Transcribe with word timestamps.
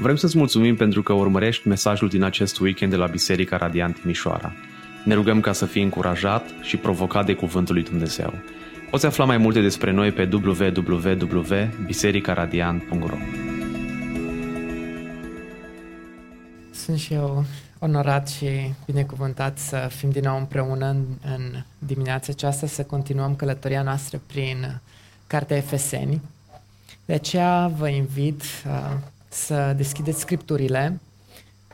Vrem 0.00 0.16
să-ți 0.16 0.38
mulțumim 0.38 0.76
pentru 0.76 1.02
că 1.02 1.12
urmărești 1.12 1.68
mesajul 1.68 2.08
din 2.08 2.22
acest 2.22 2.58
weekend 2.58 2.90
de 2.90 2.96
la 2.96 3.06
Biserica 3.06 3.56
Radiant 3.56 4.00
Timișoara. 4.00 4.52
Ne 5.04 5.14
rugăm 5.14 5.40
ca 5.40 5.52
să 5.52 5.66
fii 5.66 5.82
încurajat 5.82 6.44
și 6.62 6.76
provocat 6.76 7.26
de 7.26 7.34
Cuvântul 7.34 7.74
lui 7.74 7.84
Dumnezeu. 7.84 8.32
Poți 8.90 9.06
afla 9.06 9.24
mai 9.24 9.36
multe 9.36 9.60
despre 9.60 9.90
noi 9.90 10.12
pe 10.12 10.28
www.bisericaradiant.ro 10.32 13.16
Sunt 16.70 16.98
și 16.98 17.14
eu 17.14 17.44
onorat 17.78 18.28
și 18.28 18.48
binecuvântat 18.86 19.58
să 19.58 19.88
fim 19.90 20.10
din 20.10 20.22
nou 20.24 20.38
împreună 20.38 20.86
în, 20.86 21.04
în 21.24 21.62
dimineața 21.78 22.32
aceasta, 22.32 22.66
să 22.66 22.82
continuăm 22.82 23.34
călătoria 23.34 23.82
noastră 23.82 24.20
prin 24.26 24.80
Cartea 25.26 25.56
Efeseni. 25.56 26.20
De 27.04 27.12
aceea 27.12 27.72
vă 27.78 27.88
invit 27.88 28.42
uh, 28.66 28.96
să 29.32 29.72
deschideți 29.76 30.20
scripturile. 30.20 31.00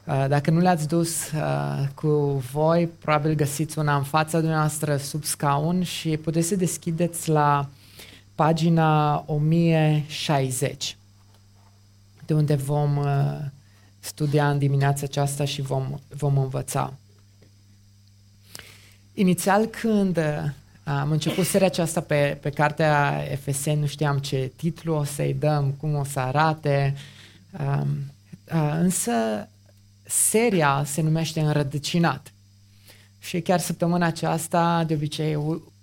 Uh, 0.05 0.25
dacă 0.29 0.51
nu 0.51 0.61
le-ați 0.61 0.89
dus 0.89 1.31
uh, 1.31 1.89
cu 1.95 2.09
voi, 2.53 2.87
probabil 2.87 3.35
găsiți 3.35 3.79
una 3.79 3.97
în 3.97 4.03
fața 4.03 4.39
dumneavoastră 4.39 4.97
sub 4.97 5.25
scaun 5.25 5.83
și 5.83 6.17
puteți 6.17 6.49
să 6.49 6.57
deschideți 6.57 7.29
la 7.29 7.69
pagina 8.35 9.25
1060, 9.27 10.97
de 12.27 12.35
unde 12.35 12.55
vom 12.55 12.97
uh, 12.97 13.39
studia 13.99 14.51
în 14.51 14.59
dimineața 14.59 15.01
aceasta 15.05 15.45
și 15.45 15.63
vom, 15.63 15.99
vom 16.09 16.39
învăța. 16.39 16.93
Inițial, 19.15 19.65
când 19.65 20.19
am 20.85 21.11
început 21.11 21.47
seria 21.47 21.67
aceasta 21.67 22.01
pe, 22.01 22.39
pe 22.41 22.51
cartea 22.51 23.23
FSN, 23.45 23.71
nu 23.71 23.87
știam 23.87 24.19
ce 24.19 24.53
titlu 24.57 24.95
o 24.95 25.05
să-i 25.05 25.35
dăm, 25.35 25.75
cum 25.81 25.95
o 25.95 26.05
să 26.05 26.21
arate, 26.21 26.95
um, 26.95 27.03
uh, 27.03 27.16
însă 28.81 29.13
seria 30.03 30.83
se 30.87 31.03
numește 31.03 31.41
Înrădăcinat. 31.41 32.33
Și 33.19 33.41
chiar 33.41 33.61
săptămâna 33.61 34.07
aceasta, 34.07 34.85
de 34.87 34.95
obicei, 34.95 35.39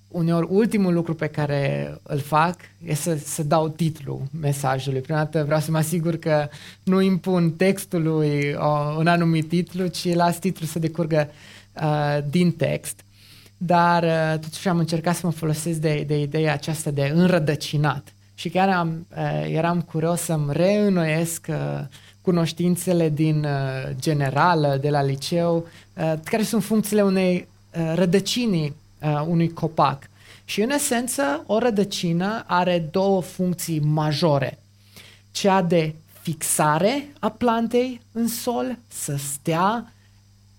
uneori 0.08 0.48
ultimul 0.50 0.94
lucru 0.94 1.14
pe 1.14 1.28
care 1.28 1.94
îl 2.04 2.20
fac 2.20 2.56
e 2.86 2.94
să, 2.94 3.18
să 3.24 3.44
dau 3.44 3.70
titlul 3.70 4.22
mesajului. 4.42 5.02
Prima 5.02 5.18
dată 5.18 5.44
vreau 5.44 5.60
să 5.60 5.72
mă 5.72 5.78
asigur 5.78 6.16
că 6.16 6.48
nu 6.84 7.02
impun 7.02 7.52
textului 7.52 8.54
o, 8.58 8.68
un 8.98 9.08
anumit 9.08 9.48
titlu, 9.48 9.88
ci 9.88 10.14
las 10.14 10.40
titlul 10.40 10.68
să 10.68 10.80
decurgă 10.80 11.30
uh, 11.82 12.18
din 12.30 12.52
text. 12.52 13.00
Dar 13.58 14.04
uh, 14.04 14.40
totuși 14.40 14.68
am 14.68 14.78
încercat 14.78 15.16
să 15.16 15.26
mă 15.26 15.32
folosesc 15.32 15.80
de, 15.80 16.04
de 16.08 16.22
ideea 16.22 16.54
aceasta 16.54 16.92
de 16.92 17.12
înrădăcinat. 17.14 18.14
Și 18.36 18.50
chiar 18.50 18.70
am, 18.70 19.06
uh, 19.18 19.46
eram 19.50 19.82
curios 19.82 20.22
să-mi 20.22 20.54
reînnoiesc 20.54 21.46
uh, 21.50 21.80
cunoștințele 22.22 23.10
din 23.10 23.44
uh, 23.44 23.96
generală, 24.00 24.78
de 24.82 24.90
la 24.90 25.04
liceu, 25.04 25.68
uh, 25.94 26.14
care 26.24 26.44
sunt 26.44 26.64
funcțiile 26.64 27.02
unei 27.02 27.48
uh, 27.78 27.92
rădăcini 27.96 28.74
uh, 29.02 29.24
unui 29.28 29.54
copac. 29.54 30.10
Și 30.46 30.62
în 30.62 30.70
esență, 30.70 31.44
o 31.46 31.58
rădăcină 31.58 32.44
are 32.48 32.88
două 32.92 33.22
funcții 33.22 33.80
majore. 33.80 34.60
Cea 35.32 35.62
de 35.62 35.96
fixare 36.22 37.08
a 37.20 37.30
plantei 37.30 38.02
în 38.12 38.28
sol, 38.28 38.78
să 38.88 39.16
stea 39.18 39.94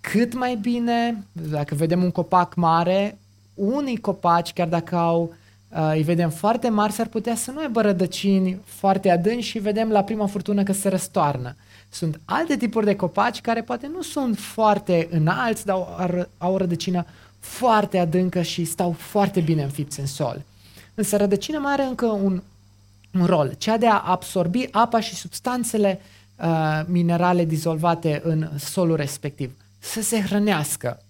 cât 0.00 0.34
mai 0.34 0.56
bine. 0.56 1.25
Dacă 1.33 1.75
vedem 1.75 2.03
un 2.03 2.11
copac 2.11 2.55
mare, 2.55 3.19
unii 3.55 4.00
copaci, 4.00 4.53
chiar 4.53 4.69
dacă 4.69 4.97
au 4.97 5.34
uh, 5.75 5.91
îi 5.92 6.03
vedem 6.03 6.30
foarte 6.30 6.69
mari, 6.69 6.92
s-ar 6.92 7.06
putea 7.06 7.34
să 7.34 7.50
nu 7.50 7.61
aibă 7.61 7.80
rădăcini 7.80 8.61
foarte 8.64 9.11
adânci 9.11 9.44
și 9.44 9.58
vedem 9.58 9.91
la 9.91 10.03
prima 10.03 10.27
furtună 10.27 10.62
că 10.62 10.72
se 10.72 10.89
răstoarnă. 10.89 11.56
Sunt 11.89 12.20
alte 12.25 12.56
tipuri 12.56 12.84
de 12.84 12.97
copaci 12.97 13.41
care 13.41 13.62
poate 13.62 13.86
nu 13.86 14.03
sunt 14.03 14.39
foarte 14.39 15.08
înalți, 15.11 15.66
dar 15.66 15.77
au, 15.77 16.28
au 16.39 16.53
o 16.53 16.56
rădăcină 16.56 17.06
foarte 17.38 17.99
adâncă 17.99 18.43
și 18.43 18.65
stau 18.65 18.93
foarte 18.93 19.41
bine 19.41 19.62
înfipți 19.62 20.00
în 20.00 20.06
sol. 20.06 20.43
Însă 20.94 21.16
rădăcina 21.16 21.59
mai 21.59 21.72
are 21.72 21.82
încă 21.82 22.06
un, 22.06 22.43
un 23.19 23.26
rol, 23.26 23.54
cea 23.59 23.76
de 23.76 23.87
a 23.87 23.99
absorbi 24.00 24.69
apa 24.70 25.00
și 25.00 25.15
substanțele 25.15 26.00
uh, 26.37 26.81
minerale 26.87 27.44
dizolvate 27.44 28.20
în 28.25 28.49
solul 28.59 28.97
respectiv, 28.97 29.56
să 29.78 30.03
se 30.03 30.20
hrănească. 30.20 31.03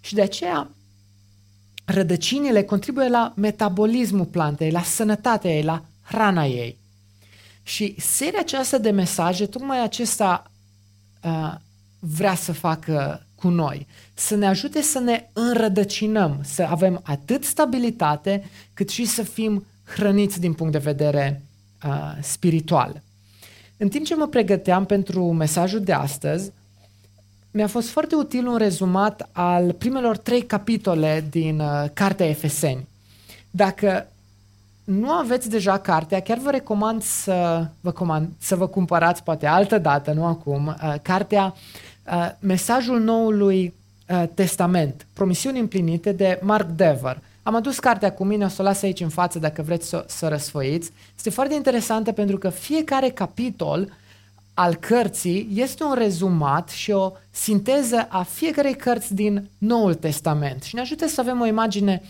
Și 0.00 0.14
de 0.14 0.22
aceea 0.22 0.68
rădăcinile 1.92 2.62
contribuie 2.62 3.08
la 3.08 3.32
metabolismul 3.36 4.24
plantei, 4.24 4.70
la 4.70 4.82
sănătatea 4.82 5.50
ei, 5.50 5.62
la 5.62 5.84
hrana 6.02 6.44
ei. 6.44 6.76
Și 7.62 7.94
seria 7.98 8.40
aceasta 8.40 8.78
de 8.78 8.90
mesaje, 8.90 9.46
tocmai 9.46 9.82
acesta 9.82 10.50
uh, 11.22 11.54
vrea 11.98 12.34
să 12.34 12.52
facă 12.52 13.26
cu 13.34 13.48
noi, 13.48 13.86
să 14.14 14.34
ne 14.34 14.46
ajute 14.46 14.80
să 14.80 14.98
ne 14.98 15.28
înrădăcinăm, 15.32 16.40
să 16.44 16.62
avem 16.62 17.00
atât 17.02 17.44
stabilitate, 17.44 18.44
cât 18.74 18.88
și 18.88 19.04
să 19.04 19.22
fim 19.22 19.66
hrăniți 19.84 20.40
din 20.40 20.52
punct 20.52 20.72
de 20.72 20.78
vedere 20.78 21.42
uh, 21.86 22.16
spiritual. 22.20 23.02
În 23.76 23.88
timp 23.88 24.04
ce 24.04 24.14
mă 24.14 24.26
pregăteam 24.26 24.84
pentru 24.84 25.32
mesajul 25.32 25.80
de 25.80 25.92
astăzi, 25.92 26.52
mi-a 27.52 27.66
fost 27.66 27.88
foarte 27.88 28.14
util 28.14 28.46
un 28.46 28.56
rezumat 28.56 29.28
al 29.32 29.72
primelor 29.72 30.16
trei 30.16 30.42
capitole 30.42 31.24
din 31.30 31.60
uh, 31.60 31.84
Cartea 31.92 32.28
Efeseni. 32.28 32.88
Dacă 33.50 34.06
nu 34.84 35.10
aveți 35.10 35.50
deja 35.50 35.78
cartea, 35.78 36.20
chiar 36.20 36.38
vă 36.38 36.50
recomand 36.50 37.02
să 37.02 37.66
vă, 37.80 37.90
comand, 37.90 38.28
să 38.38 38.56
vă 38.56 38.66
cumpărați, 38.66 39.22
poate 39.22 39.46
altă 39.46 39.78
dată, 39.78 40.12
nu 40.12 40.24
acum, 40.24 40.66
uh, 40.66 40.94
cartea 41.02 41.54
uh, 42.06 42.30
Mesajul 42.40 43.00
Noului 43.00 43.74
uh, 44.08 44.24
Testament, 44.34 45.06
Promisiuni 45.12 45.58
împlinite 45.58 46.12
de 46.12 46.40
Mark 46.42 46.68
Dever. 46.68 47.18
Am 47.42 47.54
adus 47.54 47.78
cartea 47.78 48.12
cu 48.12 48.24
mine, 48.24 48.44
o 48.44 48.48
să 48.48 48.62
o 48.62 48.64
las 48.64 48.82
aici 48.82 49.00
în 49.00 49.08
față 49.08 49.38
dacă 49.38 49.62
vreți 49.62 49.88
să, 49.88 50.04
să 50.08 50.28
răsfoiți. 50.28 50.90
Este 51.16 51.30
foarte 51.30 51.54
interesantă 51.54 52.12
pentru 52.12 52.38
că 52.38 52.48
fiecare 52.48 53.08
capitol 53.08 53.88
al 54.54 54.74
cărții 54.74 55.48
este 55.54 55.84
un 55.84 55.94
rezumat 55.94 56.68
și 56.68 56.90
o 56.90 57.12
sinteză 57.30 58.06
a 58.08 58.22
fiecarei 58.22 58.76
cărți 58.76 59.14
din 59.14 59.48
Noul 59.58 59.94
Testament 59.94 60.62
și 60.62 60.74
ne 60.74 60.80
ajută 60.80 61.06
să 61.06 61.20
avem 61.20 61.40
o 61.40 61.46
imagine 61.46 62.02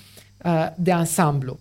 uh, 0.44 0.66
de 0.76 0.92
ansamblu. 0.92 1.58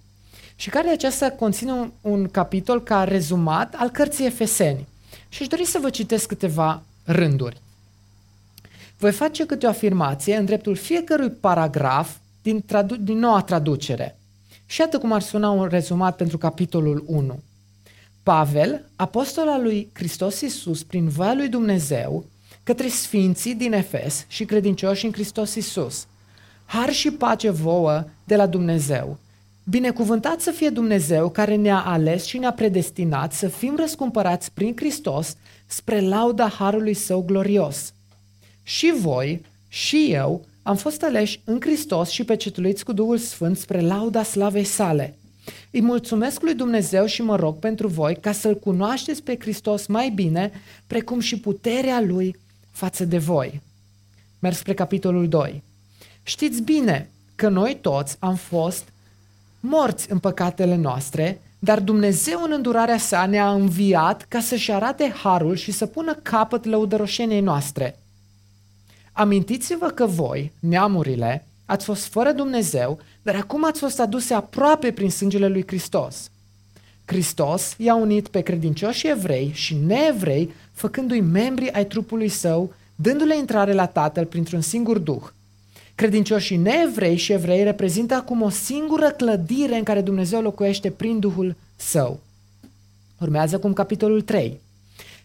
Și 0.56 0.70
cartea 0.70 0.92
aceasta 0.92 1.32
conține 1.32 1.72
un, 1.72 1.92
un 2.02 2.28
capitol 2.28 2.84
ca 2.84 3.04
rezumat 3.04 3.76
al 3.78 3.90
cărții 3.90 4.26
Efeseni. 4.26 4.88
Și 5.30 5.42
aș 5.42 5.48
dori 5.48 5.66
să 5.66 5.80
vă 5.82 5.90
citesc 5.90 6.28
câteva 6.28 6.84
rânduri. 7.04 7.62
Voi 8.98 9.12
face 9.12 9.46
câte 9.46 9.66
o 9.66 9.70
afirmație 9.70 10.36
în 10.36 10.46
dreptul 10.46 10.76
fiecărui 10.76 11.30
paragraf 11.30 12.16
din, 12.42 12.62
tradu- 12.62 12.96
din 12.96 13.18
noua 13.18 13.42
traducere. 13.42 14.18
Și 14.66 14.80
iată 14.80 14.98
cum 14.98 15.12
ar 15.12 15.22
suna 15.22 15.50
un 15.50 15.68
rezumat 15.68 16.16
pentru 16.16 16.38
capitolul 16.38 17.04
1. 17.08 17.40
Pavel, 18.24 18.86
apostol 18.96 19.48
al 19.48 19.62
lui 19.62 19.90
Hristos 19.94 20.42
Iisus 20.42 20.84
prin 20.84 21.08
voia 21.08 21.34
lui 21.34 21.48
Dumnezeu, 21.48 22.26
către 22.64 22.88
sfinții 22.88 23.56
din 23.56 23.74
Efes 23.74 24.26
și 24.28 24.46
credincioși 24.46 25.06
în 25.06 25.12
Hristos 25.12 25.56
Iisus. 25.56 26.08
Har 26.66 26.92
și 26.92 27.12
pace 27.12 27.50
vouă 27.50 28.04
de 28.24 28.36
la 28.36 28.48
Dumnezeu, 28.48 29.20
Binecuvântat 29.64 30.42
să 30.42 30.52
fie 30.52 30.70
Dumnezeu 30.70 31.30
care 31.30 31.56
ne-a 31.56 31.80
ales 31.80 32.26
și 32.26 32.38
ne-a 32.38 32.52
predestinat 32.52 33.34
să 33.34 33.48
fim 33.48 33.76
răscumpărați 33.76 34.52
prin 34.52 34.74
Hristos 34.76 35.36
spre 35.66 36.00
lauda 36.00 36.48
Harului 36.48 36.94
Său 36.94 37.22
glorios. 37.22 37.94
Și 38.64 38.94
voi, 39.00 39.42
și 39.68 40.08
eu, 40.12 40.46
am 40.64 40.76
fost 40.76 41.04
aleși 41.04 41.42
în 41.44 41.58
Hristos 41.62 42.10
și 42.10 42.24
pecetuiți 42.24 42.86
cu 42.86 42.94
Duhul 42.94 43.18
Sfânt 43.18 43.58
spre 43.58 43.82
lauda 43.82 44.24
slavei 44.24 44.64
sale. 44.64 45.18
Îi 45.72 45.82
mulțumesc 45.82 46.42
lui 46.42 46.54
Dumnezeu 46.54 47.06
și 47.06 47.22
mă 47.22 47.36
rog 47.36 47.56
pentru 47.56 47.88
voi 47.88 48.16
ca 48.16 48.32
să-L 48.32 48.60
cunoașteți 48.60 49.24
pe 49.24 49.38
Hristos 49.40 49.86
mai 49.86 50.10
bine, 50.10 50.52
precum 50.88 51.20
și 51.20 51.40
puterea 51.40 52.02
Lui 52.02 52.36
față 52.72 53.06
de 53.06 53.18
voi. 53.18 53.62
Merg 54.40 54.56
spre 54.56 54.74
capitolul 54.74 55.28
2. 55.28 55.64
Știți 56.24 56.62
bine 56.62 57.10
că 57.36 57.50
noi 57.50 57.78
toți 57.82 58.16
am 58.20 58.36
fost 58.36 58.84
morți 59.60 60.12
în 60.12 60.20
păcatele 60.20 60.76
noastre, 60.76 61.42
dar 61.60 61.80
Dumnezeu 61.80 62.44
în 62.44 62.52
îndurarea 62.52 62.98
sa 62.98 63.26
ne-a 63.26 63.52
înviat 63.52 64.26
ca 64.28 64.40
să-și 64.40 64.72
arate 64.72 65.14
harul 65.24 65.56
și 65.56 65.72
să 65.72 65.86
pună 65.86 66.14
capăt 66.14 66.66
lăudăroșeniei 66.66 67.42
noastre. 67.42 68.00
Amintiți-vă 69.12 69.88
că 69.88 70.06
voi, 70.06 70.52
neamurile, 70.60 71.46
ați 71.66 71.86
fost 71.86 72.06
fără 72.06 72.32
Dumnezeu, 72.32 73.00
dar 73.22 73.36
acum 73.36 73.66
ați 73.66 73.80
fost 73.80 74.00
aduse 74.00 74.34
aproape 74.34 74.92
prin 74.92 75.10
sângele 75.10 75.48
lui 75.48 75.64
Hristos. 75.68 76.30
Hristos 77.06 77.76
i-a 77.78 77.96
unit 77.96 78.28
pe 78.28 78.42
credincioși 78.42 79.08
evrei 79.08 79.52
și 79.54 79.76
neevrei, 79.76 80.52
făcându-i 80.72 81.22
membri 81.22 81.72
ai 81.72 81.86
trupului 81.86 82.30
său, 82.30 82.74
dându-le 82.96 83.38
intrare 83.38 83.74
la 83.74 83.86
Tatăl 83.86 84.26
printr-un 84.26 84.62
singur 84.62 84.98
duh– 84.98 85.24
Credincioșii 86.02 86.58
neevrei 86.58 87.18
și 87.18 87.32
evrei 87.32 87.64
reprezintă 87.64 88.14
acum 88.14 88.42
o 88.42 88.50
singură 88.50 89.10
clădire 89.10 89.78
în 89.78 89.84
care 89.84 90.02
Dumnezeu 90.02 90.42
locuiește 90.42 90.90
prin 90.90 91.20
Duhul 91.20 91.56
Său. 91.76 92.20
Urmează 93.20 93.60
cum 93.60 93.74
capitolul 93.74 94.22
3. 94.22 94.60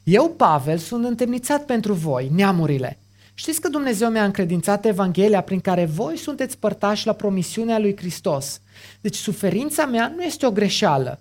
Eu, 0.04 0.28
Pavel, 0.28 0.78
sunt 0.78 1.04
întemnițat 1.04 1.64
pentru 1.64 1.92
voi, 1.92 2.30
neamurile. 2.34 2.98
Știți 3.38 3.60
că 3.60 3.68
Dumnezeu 3.68 4.10
mi-a 4.10 4.24
încredințat 4.24 4.84
Evanghelia 4.84 5.40
prin 5.40 5.60
care 5.60 5.84
voi 5.84 6.16
sunteți 6.16 6.58
părtași 6.58 7.06
la 7.06 7.12
promisiunea 7.12 7.78
lui 7.78 7.96
Hristos. 7.96 8.60
Deci 9.00 9.16
suferința 9.16 9.86
mea 9.86 10.12
nu 10.16 10.22
este 10.22 10.46
o 10.46 10.50
greșeală. 10.50 11.18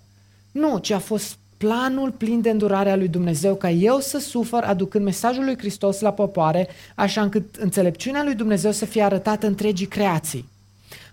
Nu, 0.52 0.78
ci 0.78 0.92
a 0.92 1.00
fost 1.00 1.38
planul 1.58 2.12
plin 2.12 2.42
de 2.42 2.50
îndurare 2.50 2.92
a 2.92 2.96
lui 2.96 3.08
Dumnezeu 3.08 3.56
ca 3.56 3.70
eu 3.70 4.00
să 4.00 4.18
sufăr 4.18 4.64
aducând 4.64 5.04
mesajul 5.04 5.44
lui 5.44 5.58
Hristos 5.58 6.00
la 6.00 6.12
popoare, 6.12 6.68
așa 6.96 7.22
încât 7.22 7.56
înțelepciunea 7.56 8.24
lui 8.24 8.36
Dumnezeu 8.36 8.72
să 8.72 8.86
fie 8.86 9.02
arătată 9.02 9.48
întregii 9.48 9.86
creații. 9.86 10.50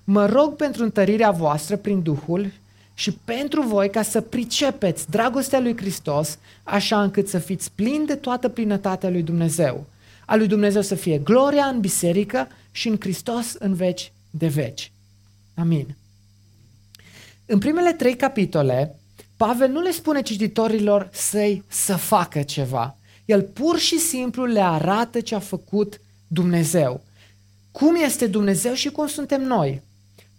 Mă 0.04 0.26
rog 0.26 0.56
pentru 0.56 0.82
întărirea 0.82 1.30
voastră 1.30 1.76
prin 1.76 2.02
Duhul 2.02 2.52
și 2.94 3.12
pentru 3.24 3.62
voi 3.62 3.90
ca 3.90 4.02
să 4.02 4.20
pricepeți 4.20 5.10
dragostea 5.10 5.60
lui 5.60 5.76
Hristos, 5.76 6.38
așa 6.62 7.02
încât 7.02 7.28
să 7.28 7.38
fiți 7.38 7.70
plini 7.74 8.06
de 8.06 8.14
toată 8.14 8.48
plinătatea 8.48 9.10
lui 9.10 9.22
Dumnezeu. 9.22 9.86
A 10.32 10.36
lui 10.36 10.46
Dumnezeu 10.46 10.82
să 10.82 10.94
fie 10.94 11.18
gloria 11.18 11.64
în 11.64 11.80
biserică 11.80 12.48
și 12.70 12.88
în 12.88 12.96
Hristos 13.00 13.54
în 13.58 13.74
veci 13.74 14.12
de 14.30 14.46
veci. 14.46 14.92
Amin. 15.54 15.96
În 17.46 17.58
primele 17.58 17.92
trei 17.92 18.16
capitole, 18.16 18.98
Pavel 19.36 19.70
nu 19.70 19.80
le 19.80 19.90
spune 19.90 20.22
cititorilor 20.22 21.08
să-i 21.12 21.64
să 21.68 21.96
facă 21.96 22.42
ceva. 22.42 22.96
El 23.24 23.42
pur 23.42 23.78
și 23.78 23.98
simplu 23.98 24.44
le 24.44 24.60
arată 24.60 25.20
ce 25.20 25.34
a 25.34 25.38
făcut 25.38 26.00
Dumnezeu. 26.26 27.02
Cum 27.70 27.94
este 27.94 28.26
Dumnezeu 28.26 28.74
și 28.74 28.88
cum 28.88 29.06
suntem 29.06 29.42
noi. 29.42 29.82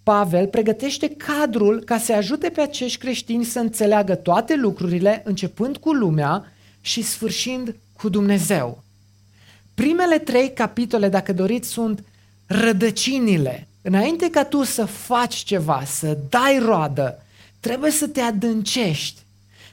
Pavel 0.03 0.47
pregătește 0.47 1.07
cadrul 1.07 1.83
ca 1.83 1.97
să 1.97 2.13
ajute 2.13 2.49
pe 2.49 2.61
acești 2.61 2.97
creștini 2.99 3.43
să 3.43 3.59
înțeleagă 3.59 4.15
toate 4.15 4.55
lucrurile, 4.55 5.21
începând 5.25 5.77
cu 5.77 5.91
lumea 5.93 6.51
și 6.81 7.01
sfârșind 7.01 7.75
cu 7.97 8.09
Dumnezeu. 8.09 8.82
Primele 9.73 10.17
trei 10.17 10.53
capitole, 10.53 11.09
dacă 11.09 11.33
doriți, 11.33 11.69
sunt 11.69 12.03
rădăcinile. 12.45 13.67
Înainte 13.81 14.29
ca 14.29 14.43
tu 14.43 14.63
să 14.63 14.85
faci 14.85 15.35
ceva, 15.35 15.83
să 15.85 16.17
dai 16.29 16.59
roadă, 16.59 17.23
trebuie 17.59 17.91
să 17.91 18.07
te 18.07 18.21
adâncești. 18.21 19.21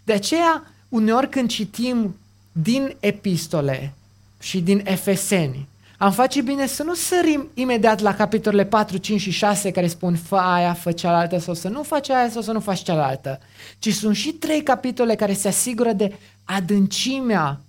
De 0.04 0.12
aceea, 0.12 0.72
uneori 0.88 1.28
când 1.28 1.48
citim 1.48 2.16
din 2.52 2.96
epistole 3.00 3.92
și 4.40 4.60
din 4.60 4.80
Efeseni, 4.84 5.68
am 5.98 6.12
face 6.12 6.42
bine 6.42 6.66
să 6.66 6.82
nu 6.82 6.94
sărim 6.94 7.48
imediat 7.54 8.00
la 8.00 8.14
capitolele 8.14 8.64
4, 8.64 8.96
5 8.96 9.20
și 9.20 9.30
6 9.30 9.70
care 9.70 9.86
spun 9.86 10.16
fă 10.16 10.36
aia, 10.36 10.72
fă 10.72 10.92
cealaltă 10.92 11.38
sau 11.38 11.54
să 11.54 11.68
nu 11.68 11.82
faci 11.82 12.10
aia 12.10 12.30
sau 12.30 12.42
să 12.42 12.52
nu 12.52 12.60
faci 12.60 12.82
cealaltă, 12.82 13.40
ci 13.78 13.92
sunt 13.92 14.16
și 14.16 14.32
trei 14.32 14.62
capitole 14.62 15.14
care 15.14 15.32
se 15.32 15.48
asigură 15.48 15.92
de 15.92 16.14
adâncimea 16.44 17.60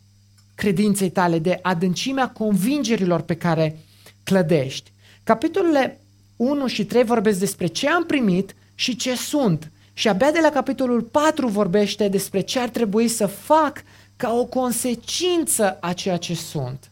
credinței 0.62 1.10
tale, 1.10 1.40
de 1.40 1.60
adâncimea 1.62 2.30
convingerilor 2.30 3.22
pe 3.22 3.36
care 3.36 3.80
clădești. 4.24 4.92
Capitolele 5.24 6.00
1 6.36 6.68
și 6.68 6.86
3 6.86 7.04
vorbesc 7.04 7.40
despre 7.40 7.68
ce 7.68 7.90
am 7.90 8.06
primit 8.06 8.56
și 8.75 8.96
ce 8.96 9.16
sunt. 9.16 9.72
Și 9.94 10.08
abia 10.08 10.31
de 10.31 10.40
la 10.42 10.50
capitolul 10.50 11.02
4 11.02 11.48
vorbește 11.48 12.08
despre 12.08 12.42
ce 12.42 12.60
ar 12.60 12.69
trebui 12.69 13.08
să 13.08 13.25
fac 13.25 13.84
ca 14.16 14.34
o 14.34 14.46
consecință 14.46 15.78
a 15.80 15.94
ceea 15.94 16.18
ce 16.18 16.36
sunt. 16.36 16.92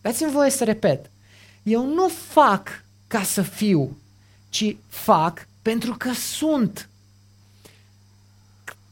Dați-mi 0.00 0.30
voie 0.30 0.50
să 0.50 0.64
repet. 0.64 1.10
Eu 1.62 1.86
nu 1.86 2.08
fac 2.08 2.84
ca 3.06 3.22
să 3.22 3.42
fiu, 3.42 3.96
ci 4.48 4.76
fac 4.88 5.46
pentru 5.62 5.94
că 5.98 6.12
sunt. 6.12 6.88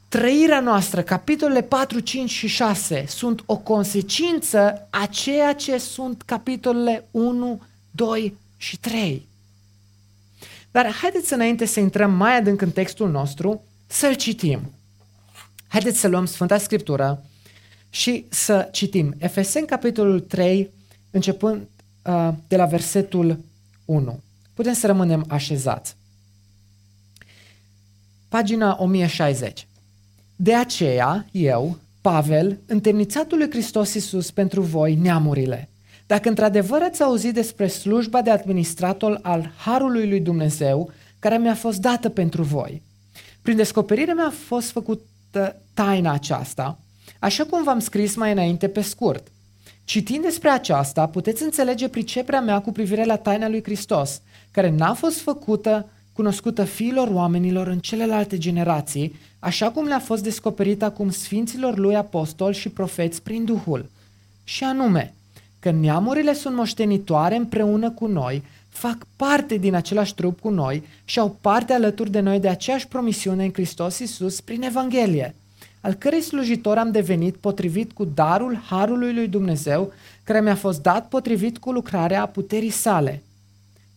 Trăirea 0.08 0.60
noastră, 0.60 1.02
capitolele 1.02 1.62
4, 1.62 2.00
5 2.00 2.30
și 2.30 2.46
6, 2.46 3.04
sunt 3.08 3.42
o 3.46 3.56
consecință 3.56 4.86
a 4.90 5.06
ceea 5.06 5.54
ce 5.54 5.78
sunt 5.78 6.22
capitolele 6.22 7.08
1, 7.10 7.62
2 7.90 8.36
și 8.56 8.78
3. 8.78 9.26
Dar 10.70 10.92
haideți 10.92 11.32
înainte 11.32 11.64
să 11.64 11.80
intrăm 11.80 12.12
mai 12.12 12.36
adânc 12.36 12.60
în 12.60 12.70
textul 12.70 13.10
nostru, 13.10 13.62
să-l 13.86 14.14
citim. 14.14 14.60
Haideți 15.68 15.98
să 15.98 16.08
luăm 16.08 16.26
Sfânta 16.26 16.58
Scriptură 16.58 17.24
și 17.90 18.26
să 18.28 18.68
citim 18.72 19.14
Efeseni 19.18 19.66
capitolul 19.66 20.20
3, 20.20 20.70
începând 21.10 21.68
uh, 22.04 22.28
de 22.48 22.56
la 22.56 22.64
versetul 22.64 23.38
1. 23.84 24.20
Putem 24.54 24.72
să 24.72 24.86
rămânem 24.86 25.24
așezați. 25.28 25.96
Pagina 28.28 28.76
1060. 28.78 29.66
De 30.40 30.54
aceea, 30.54 31.26
eu, 31.30 31.78
Pavel, 32.00 32.58
întemnițatul 32.66 33.38
lui 33.38 33.50
Hristos 33.50 33.94
Iisus 33.94 34.30
pentru 34.30 34.60
voi, 34.60 34.94
neamurile, 34.94 35.68
dacă 36.06 36.28
într-adevăr 36.28 36.82
ați 36.82 37.02
auzit 37.02 37.34
despre 37.34 37.66
slujba 37.66 38.22
de 38.22 38.30
administrator 38.30 39.18
al 39.22 39.52
Harului 39.56 40.08
lui 40.08 40.20
Dumnezeu, 40.20 40.90
care 41.18 41.38
mi-a 41.38 41.54
fost 41.54 41.80
dată 41.80 42.08
pentru 42.08 42.42
voi, 42.42 42.82
prin 43.42 43.56
descoperire 43.56 44.12
mi-a 44.14 44.32
fost 44.46 44.70
făcută 44.70 45.62
taina 45.74 46.12
aceasta, 46.12 46.78
așa 47.18 47.44
cum 47.44 47.62
v-am 47.62 47.78
scris 47.78 48.16
mai 48.16 48.32
înainte 48.32 48.68
pe 48.68 48.80
scurt. 48.80 49.26
Citind 49.84 50.22
despre 50.22 50.48
aceasta, 50.48 51.06
puteți 51.06 51.42
înțelege 51.42 51.88
priceperea 51.88 52.40
mea 52.40 52.60
cu 52.60 52.72
privire 52.72 53.04
la 53.04 53.16
taina 53.16 53.48
lui 53.48 53.62
Hristos, 53.62 54.20
care 54.50 54.70
n-a 54.70 54.94
fost 54.94 55.20
făcută 55.20 55.88
cunoscută 56.18 56.64
fiilor 56.64 57.08
oamenilor 57.12 57.66
în 57.66 57.78
celelalte 57.78 58.38
generații, 58.38 59.14
așa 59.38 59.70
cum 59.70 59.86
le-a 59.86 59.98
fost 59.98 60.22
descoperită 60.22 60.84
acum 60.84 61.10
sfinților 61.10 61.76
lui 61.76 61.96
apostoli 61.96 62.54
și 62.54 62.68
profeți 62.68 63.22
prin 63.22 63.44
Duhul. 63.44 63.90
Și 64.44 64.64
anume, 64.64 65.14
că 65.58 65.70
neamurile 65.70 66.34
sunt 66.34 66.54
moștenitoare 66.56 67.36
împreună 67.36 67.90
cu 67.90 68.06
noi, 68.06 68.42
fac 68.68 69.06
parte 69.16 69.56
din 69.56 69.74
același 69.74 70.14
trup 70.14 70.40
cu 70.40 70.48
noi 70.48 70.82
și 71.04 71.18
au 71.18 71.36
parte 71.40 71.72
alături 71.72 72.10
de 72.10 72.20
noi 72.20 72.40
de 72.40 72.48
aceeași 72.48 72.88
promisiune 72.88 73.44
în 73.44 73.52
Hristos 73.52 73.98
Iisus 73.98 74.40
prin 74.40 74.62
Evanghelie, 74.62 75.34
al 75.80 75.94
cărei 75.94 76.20
slujitor 76.20 76.78
am 76.78 76.90
devenit 76.90 77.36
potrivit 77.36 77.92
cu 77.92 78.04
darul 78.04 78.62
Harului 78.68 79.14
lui 79.14 79.28
Dumnezeu, 79.28 79.92
care 80.24 80.40
mi-a 80.40 80.54
fost 80.54 80.82
dat 80.82 81.08
potrivit 81.08 81.58
cu 81.58 81.72
lucrarea 81.72 82.26
puterii 82.26 82.70
sale. 82.70 83.22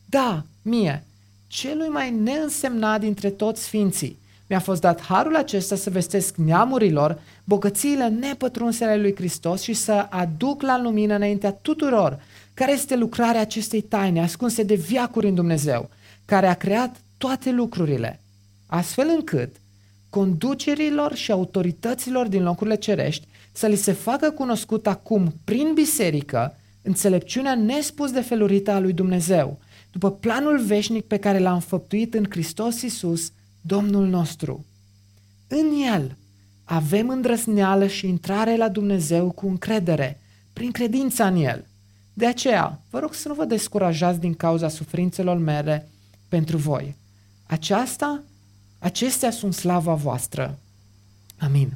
Da, 0.05 0.43
mie, 0.61 1.03
celui 1.51 1.87
mai 1.87 2.11
neînsemnat 2.11 2.99
dintre 2.99 3.29
toți 3.29 3.63
sfinții, 3.63 4.19
mi-a 4.47 4.59
fost 4.59 4.81
dat 4.81 5.01
harul 5.01 5.35
acesta 5.35 5.75
să 5.75 5.89
vestesc 5.89 6.35
neamurilor 6.35 7.19
bogățiile 7.43 8.07
nepătrunse 8.07 8.83
ale 8.83 9.01
lui 9.01 9.15
Hristos 9.15 9.61
și 9.61 9.73
să 9.73 10.07
aduc 10.09 10.61
la 10.61 10.81
lumină 10.81 11.15
înaintea 11.15 11.51
tuturor 11.51 12.19
care 12.53 12.71
este 12.71 12.95
lucrarea 12.95 13.41
acestei 13.41 13.81
taine 13.81 14.21
ascunse 14.21 14.63
de 14.63 14.75
viacuri 14.75 15.27
în 15.27 15.35
Dumnezeu, 15.35 15.89
care 16.25 16.47
a 16.47 16.53
creat 16.53 16.95
toate 17.17 17.51
lucrurile, 17.51 18.19
astfel 18.65 19.07
încât 19.15 19.55
conducerilor 20.09 21.15
și 21.15 21.31
autorităților 21.31 22.27
din 22.27 22.43
locurile 22.43 22.75
cerești 22.75 23.27
să 23.51 23.67
li 23.67 23.75
se 23.75 23.91
facă 23.91 24.29
cunoscut 24.29 24.87
acum 24.87 25.33
prin 25.43 25.71
biserică 25.73 26.55
înțelepciunea 26.81 27.55
nespus 27.55 28.11
de 28.11 28.21
felurită 28.21 28.71
a 28.71 28.79
lui 28.79 28.93
Dumnezeu, 28.93 29.59
după 29.91 30.11
planul 30.11 30.59
veșnic 30.59 31.05
pe 31.05 31.17
care 31.17 31.39
l-a 31.39 31.53
înfăptuit 31.53 32.13
în 32.13 32.25
Hristos 32.29 32.81
Iisus, 32.81 33.31
Domnul 33.61 34.07
nostru. 34.07 34.65
În 35.47 35.71
El 35.93 36.15
avem 36.63 37.09
îndrăsneală 37.09 37.87
și 37.87 38.07
intrare 38.07 38.57
la 38.57 38.69
Dumnezeu 38.69 39.31
cu 39.31 39.47
încredere, 39.47 40.21
prin 40.53 40.71
credința 40.71 41.27
în 41.27 41.35
El. 41.35 41.65
De 42.13 42.25
aceea, 42.25 42.81
vă 42.89 42.99
rog 42.99 43.13
să 43.13 43.27
nu 43.27 43.33
vă 43.33 43.45
descurajați 43.45 44.19
din 44.19 44.33
cauza 44.33 44.69
suferințelor 44.69 45.37
mele 45.37 45.89
pentru 46.27 46.57
voi. 46.57 46.95
Aceasta, 47.45 48.23
acestea 48.79 49.31
sunt 49.31 49.53
slava 49.53 49.93
voastră. 49.93 50.57
Amin. 51.37 51.73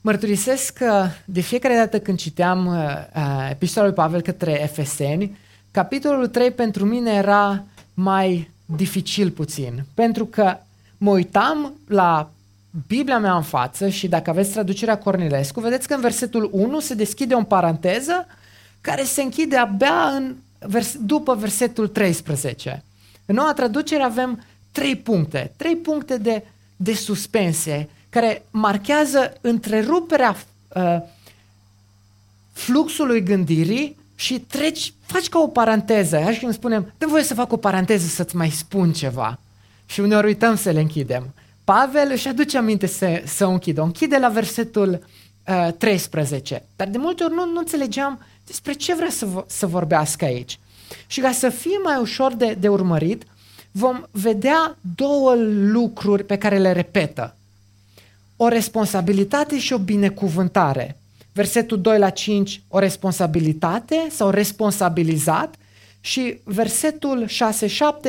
Mărturisesc 0.00 0.72
că 0.72 1.08
de 1.24 1.40
fiecare 1.40 1.74
dată 1.74 2.00
când 2.00 2.18
citeam 2.18 2.66
uh, 2.66 2.74
uh 3.16 3.48
epistola 3.50 3.86
lui 3.86 3.94
Pavel 3.94 4.20
către 4.20 4.62
Efeseni, 4.62 5.36
capitolul 5.72 6.28
3 6.28 6.50
pentru 6.50 6.84
mine 6.84 7.12
era 7.12 7.64
mai 7.94 8.50
dificil 8.76 9.30
puțin, 9.30 9.84
pentru 9.94 10.26
că 10.26 10.56
mă 10.98 11.10
uitam 11.10 11.72
la 11.88 12.30
Biblia 12.86 13.18
mea 13.18 13.36
în 13.36 13.42
față 13.42 13.88
și 13.88 14.08
dacă 14.08 14.30
aveți 14.30 14.50
traducerea 14.50 14.98
Cornilescu, 14.98 15.60
vedeți 15.60 15.88
că 15.88 15.94
în 15.94 16.00
versetul 16.00 16.48
1 16.52 16.80
se 16.80 16.94
deschide 16.94 17.34
o 17.34 17.42
paranteză 17.42 18.26
care 18.80 19.02
se 19.02 19.22
închide 19.22 19.56
abia 19.56 20.08
în 20.16 20.34
vers- 20.58 20.96
după 21.00 21.34
versetul 21.34 21.88
13. 21.88 22.84
În 23.26 23.34
noua 23.34 23.52
traducere 23.52 24.02
avem 24.02 24.44
trei 24.70 24.96
puncte, 24.96 25.52
trei 25.56 25.76
puncte 25.76 26.16
de, 26.18 26.44
de 26.76 26.94
suspensie 26.94 27.88
care 28.08 28.44
marchează 28.50 29.32
întreruperea 29.40 30.36
uh, 30.68 30.96
fluxului 32.52 33.22
gândirii 33.22 33.96
și 34.14 34.40
treci, 34.40 34.92
faci 35.06 35.28
ca 35.28 35.38
o 35.38 35.46
paranteză. 35.46 36.16
Așa 36.16 36.38
când 36.38 36.52
spunem, 36.52 36.92
dă 36.98 37.06
voie 37.06 37.22
să 37.22 37.34
fac 37.34 37.52
o 37.52 37.56
paranteză 37.56 38.06
să-ți 38.06 38.36
mai 38.36 38.50
spun 38.50 38.92
ceva. 38.92 39.38
Și 39.86 40.00
uneori 40.00 40.26
uităm 40.26 40.56
să 40.56 40.70
le 40.70 40.80
închidem. 40.80 41.34
Pavel 41.64 42.10
își 42.10 42.28
aduce 42.28 42.58
aminte 42.58 42.86
să, 42.86 43.22
să 43.26 43.46
o 43.46 43.50
închidă. 43.50 43.80
O 43.80 43.84
închide 43.84 44.18
la 44.18 44.28
versetul 44.28 45.06
uh, 45.46 45.72
13. 45.78 46.62
Dar 46.76 46.88
de 46.88 46.98
multe 46.98 47.24
ori 47.24 47.34
nu, 47.34 47.46
nu 47.46 47.58
înțelegeam 47.58 48.20
despre 48.46 48.72
ce 48.72 48.94
vrea 48.94 49.10
să, 49.10 49.26
să 49.46 49.66
vorbească 49.66 50.24
aici. 50.24 50.58
Și 51.06 51.20
ca 51.20 51.32
să 51.32 51.48
fie 51.48 51.78
mai 51.84 52.00
ușor 52.00 52.34
de, 52.34 52.56
de 52.60 52.68
urmărit, 52.68 53.22
vom 53.70 54.02
vedea 54.10 54.76
două 54.94 55.34
lucruri 55.48 56.24
pe 56.24 56.38
care 56.38 56.58
le 56.58 56.72
repetă. 56.72 57.36
O 58.36 58.48
responsabilitate 58.48 59.58
și 59.58 59.72
o 59.72 59.78
binecuvântare. 59.78 60.96
Versetul 61.32 61.80
2 61.80 61.98
la 61.98 62.10
5, 62.10 62.62
o 62.68 62.78
responsabilitate 62.78 64.06
sau 64.10 64.30
responsabilizat 64.30 65.54
și 66.00 66.40
versetul 66.44 67.26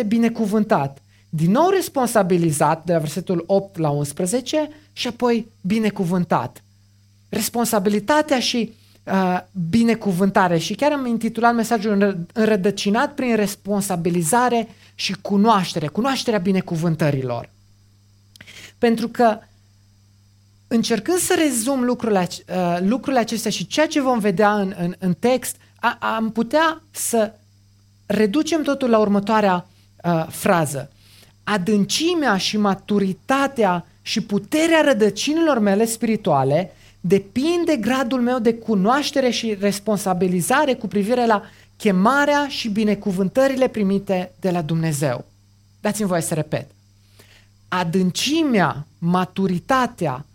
6-7, 0.04 0.08
binecuvântat. 0.08 1.02
Din 1.30 1.52
nou 1.52 1.70
responsabilizat 1.70 2.86
de 2.86 2.94
la 2.94 3.00
versetul 3.00 3.44
8 3.48 3.78
la 3.78 3.90
11 3.90 4.70
și 4.94 5.08
apoi 5.08 5.48
binecuvântat. 5.62 6.64
Responsabilitatea 7.30 8.40
și 8.40 8.74
uh, 9.04 9.40
binecuvântare 9.70 10.58
și 10.58 10.74
chiar 10.74 10.92
am 10.92 11.06
intitulat 11.06 11.56
mesajul 11.56 12.26
înrădăcinat 12.34 13.14
prin 13.14 13.36
responsabilizare 13.36 14.68
și 14.96 15.16
cunoaștere, 15.22 15.88
cunoașterea 15.88 16.40
binecuvântărilor. 16.40 17.50
Pentru 18.78 19.08
că 19.08 19.38
încercând 20.74 21.18
să 21.18 21.36
rezum 21.38 21.84
lucrurile, 21.84 22.28
uh, 22.30 22.78
lucrurile 22.82 23.22
acestea 23.22 23.52
și 23.52 23.68
ceea 23.68 23.88
ce 23.88 24.02
vom 24.02 24.20
vedea 24.20 24.54
în, 24.54 24.74
în, 24.78 24.96
în 25.00 25.14
text, 25.14 25.56
a, 25.80 25.98
am 26.00 26.32
putea 26.32 26.82
să 26.92 27.34
reducem 28.06 28.62
totul 28.62 28.90
la 28.90 29.00
următoarea 29.00 29.68
uh, 30.04 30.26
frază. 30.30 30.92
Adâncimea 31.44 32.38
și 32.38 32.58
maturitatea 32.58 33.86
și 34.02 34.22
puterea 34.22 34.82
rădăcinilor 34.82 35.60
mele 35.60 35.86
spirituale 35.86 36.72
depinde 37.00 37.76
gradul 37.76 38.22
meu 38.22 38.40
de 38.40 38.54
cunoaștere 38.54 39.30
și 39.30 39.58
responsabilizare 39.60 40.74
cu 40.74 40.88
privire 40.88 41.26
la 41.26 41.44
chemarea 41.78 42.48
și 42.48 42.70
binecuvântările 42.70 43.68
primite 43.68 44.32
de 44.40 44.52
la 44.52 44.62
Dumnezeu. 44.62 45.26
Dați-mi 45.82 46.08
voie 46.08 46.22
să 46.22 46.34
repet. 46.34 46.68
Adâncimea, 47.68 48.86
maturitatea, 48.98 50.26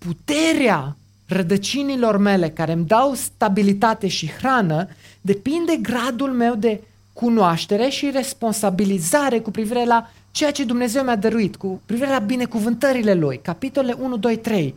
puterea 0.00 0.96
rădăcinilor 1.26 2.16
mele 2.16 2.50
care 2.50 2.72
îmi 2.72 2.86
dau 2.86 3.14
stabilitate 3.14 4.08
și 4.08 4.30
hrană 4.30 4.88
depinde 5.20 5.76
gradul 5.76 6.32
meu 6.32 6.54
de 6.54 6.80
cunoaștere 7.12 7.88
și 7.88 8.10
responsabilizare 8.10 9.38
cu 9.40 9.50
privire 9.50 9.84
la 9.84 10.10
ceea 10.30 10.52
ce 10.52 10.64
Dumnezeu 10.64 11.02
mi-a 11.02 11.16
dăruit, 11.16 11.56
cu 11.56 11.80
privire 11.86 12.08
la 12.08 12.18
binecuvântările 12.18 13.14
Lui. 13.14 13.40
Capitolele 13.42 13.96
1, 14.00 14.16
2, 14.16 14.36
3. 14.36 14.74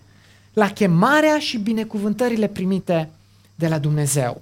La 0.53 0.69
chemarea 0.69 1.39
și 1.39 1.57
binecuvântările 1.57 2.47
primite 2.47 3.09
de 3.55 3.67
la 3.67 3.79
Dumnezeu. 3.79 4.41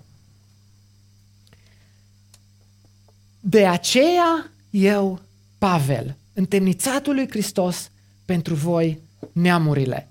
De 3.39 3.67
aceea 3.67 4.51
eu, 4.69 5.19
Pavel, 5.57 6.15
întemnițatul 6.33 7.13
lui 7.13 7.29
Hristos 7.29 7.89
pentru 8.25 8.53
voi 8.53 8.99
neamurile. 9.31 10.10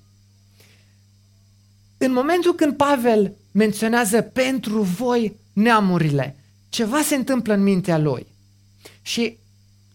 În 2.02 2.12
momentul 2.12 2.54
când 2.54 2.76
Pavel 2.76 3.32
menționează 3.52 4.20
pentru 4.20 4.80
voi 4.82 5.36
neamurile, 5.52 6.36
ceva 6.68 7.00
se 7.02 7.14
întâmplă 7.14 7.54
în 7.54 7.62
mintea 7.62 7.98
lui. 7.98 8.26
Și 9.02 9.36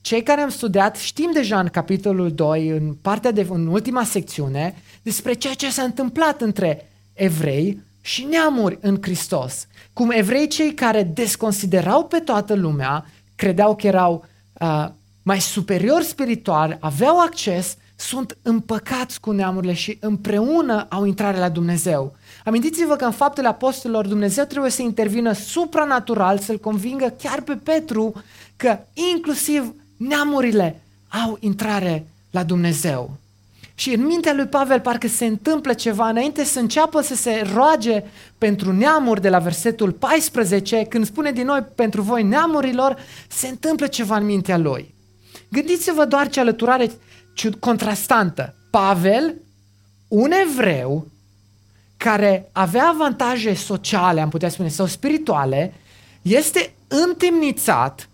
cei 0.01 0.24
care 0.24 0.41
am 0.41 0.50
studiat 0.50 0.95
știm 0.95 1.29
deja 1.33 1.59
în 1.59 1.67
capitolul 1.67 2.31
2, 2.31 2.69
în 2.69 2.93
partea 3.01 3.31
de 3.31 3.47
în 3.50 3.67
ultima 3.67 4.03
secțiune, 4.03 4.75
despre 5.01 5.33
ceea 5.33 5.53
ce 5.53 5.71
s-a 5.71 5.83
întâmplat 5.83 6.41
între 6.41 6.91
evrei 7.13 7.81
și 8.01 8.24
neamuri 8.24 8.77
în 8.81 8.97
Hristos. 9.01 9.67
Cum 9.93 10.12
evrei 10.12 10.47
cei 10.47 10.74
care 10.74 11.03
desconsiderau 11.03 12.05
pe 12.05 12.19
toată 12.19 12.53
lumea, 12.53 13.05
credeau 13.35 13.75
că 13.75 13.88
erau 13.88 14.25
uh, 14.53 14.88
mai 15.24 15.41
superiori 15.41 16.05
spiritual, 16.05 16.77
aveau 16.79 17.19
acces, 17.19 17.77
sunt 17.96 18.38
împăcați 18.42 19.20
cu 19.20 19.32
neamurile 19.32 19.74
și 19.74 19.98
împreună 20.02 20.86
au 20.90 21.06
intrare 21.06 21.38
la 21.38 21.50
Dumnezeu. 21.50 22.16
Amintiți-vă 22.44 22.96
că 22.96 23.06
în 23.06 23.12
faptele 23.12 23.48
apostolilor 23.48 24.08
Dumnezeu 24.08 24.44
trebuie 24.44 24.72
să 24.72 24.82
intervină 24.82 25.32
supranatural, 25.32 26.40
să-l 26.40 26.58
convingă 26.58 27.14
chiar 27.22 27.42
pe 27.42 27.56
Petru 27.56 28.14
că 28.56 28.78
inclusiv 29.14 29.74
neamurile 29.98 30.82
au 31.24 31.38
intrare 31.40 32.08
la 32.32 32.44
Dumnezeu. 32.44 33.18
Și 33.78 33.94
în 33.94 34.06
mintea 34.06 34.34
lui 34.34 34.46
Pavel 34.46 34.80
parcă 34.80 35.08
se 35.08 35.25
întâmplă 35.25 35.74
ceva 35.74 36.10
înainte 36.10 36.44
să 36.44 36.60
înceapă 36.60 37.02
să 37.02 37.16
se 37.16 37.48
roage 37.54 38.04
pentru 38.38 38.72
neamuri 38.72 39.22
de 39.22 39.30
la 39.30 39.40
versetul 39.40 39.92
14, 39.92 40.84
când 40.84 41.06
spune 41.06 41.32
din 41.32 41.46
noi 41.46 41.66
pentru 41.75 42.02
voi 42.02 42.24
neamurilor, 42.24 42.98
se 43.28 43.48
întâmplă 43.48 43.88
ceva 43.88 44.18
în 44.18 44.25
mintea 44.25 44.58
lui. 44.58 44.94
Gândiți-vă 45.50 46.06
doar 46.06 46.30
ce 46.30 46.40
alăturare 46.40 46.92
contrastantă. 47.60 48.56
Pavel, 48.70 49.36
un 50.08 50.32
evreu 50.32 51.08
care 51.98 52.50
avea 52.51 52.88
avantaje 52.88 53.54
sociale, 53.54 54.22
am 54.22 54.30
putea 54.30 54.50
spune, 54.50 54.68
sau 54.68 54.86
spirituale, 54.86 55.74
este 56.22 56.74
întemnițat 56.88 58.10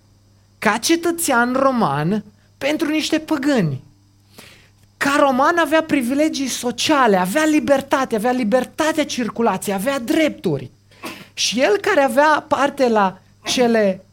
ca 0.59 0.77
cetățean 0.77 1.53
roman 1.53 2.23
pentru 2.57 2.89
niște 2.89 3.19
păgâni. 3.19 3.83
Ca 4.97 5.15
roman 5.19 5.57
avea 5.57 5.83
privilegii 5.83 6.47
sociale, 6.47 7.17
avea 7.17 7.45
libertate, 7.45 8.15
avea 8.15 8.31
libertatea 8.31 9.05
circulației, 9.05 9.75
avea 9.75 9.99
drepturi. 9.99 10.71
Și 11.33 11.61
el 11.61 11.77
care 11.77 12.01
avea 12.01 12.45
parte 12.47 12.87
la 12.87 13.19
cele 13.43 14.05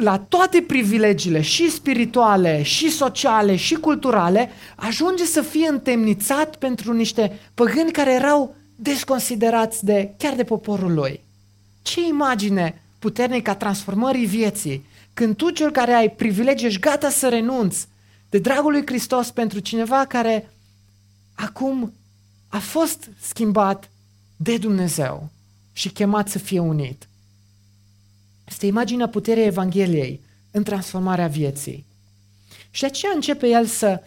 la 0.00 0.18
toate 0.18 0.62
privilegiile 0.62 1.40
și 1.40 1.70
spirituale, 1.70 2.62
și 2.62 2.90
sociale, 2.90 3.56
și 3.56 3.74
culturale, 3.74 4.50
ajunge 4.76 5.24
să 5.24 5.42
fie 5.42 5.68
întemnițat 5.68 6.56
pentru 6.56 6.92
niște 6.92 7.38
păgâni 7.54 7.92
care 7.92 8.12
erau 8.12 8.54
desconsiderați 8.76 9.84
de 9.84 10.14
chiar 10.16 10.34
de 10.34 10.44
poporul 10.44 10.94
lui. 10.94 11.20
Ce 11.82 12.00
imagine 12.06 12.82
puternică 12.98 13.50
a 13.50 13.54
transformării 13.54 14.26
vieții 14.26 14.84
când 15.14 15.36
tu 15.36 15.50
cel 15.50 15.70
care 15.70 15.92
ai 15.92 16.10
privilegii 16.10 16.66
ești 16.66 16.80
gata 16.80 17.10
să 17.10 17.28
renunți 17.28 17.88
de 18.28 18.38
dragul 18.38 18.70
lui 18.70 18.86
Hristos 18.86 19.30
pentru 19.30 19.58
cineva 19.58 20.04
care 20.04 20.50
acum 21.34 21.92
a 22.48 22.58
fost 22.58 23.10
schimbat 23.20 23.90
de 24.36 24.56
Dumnezeu 24.56 25.28
și 25.72 25.88
chemat 25.88 26.28
să 26.28 26.38
fie 26.38 26.58
unit. 26.58 27.08
Este 28.50 28.66
imaginea 28.66 29.08
puterii 29.08 29.44
Evangheliei 29.44 30.20
în 30.50 30.62
transformarea 30.62 31.26
vieții. 31.26 31.86
Și 32.70 32.80
de 32.80 32.86
aceea 32.86 33.12
începe 33.14 33.46
el 33.46 33.66
să, 33.66 34.02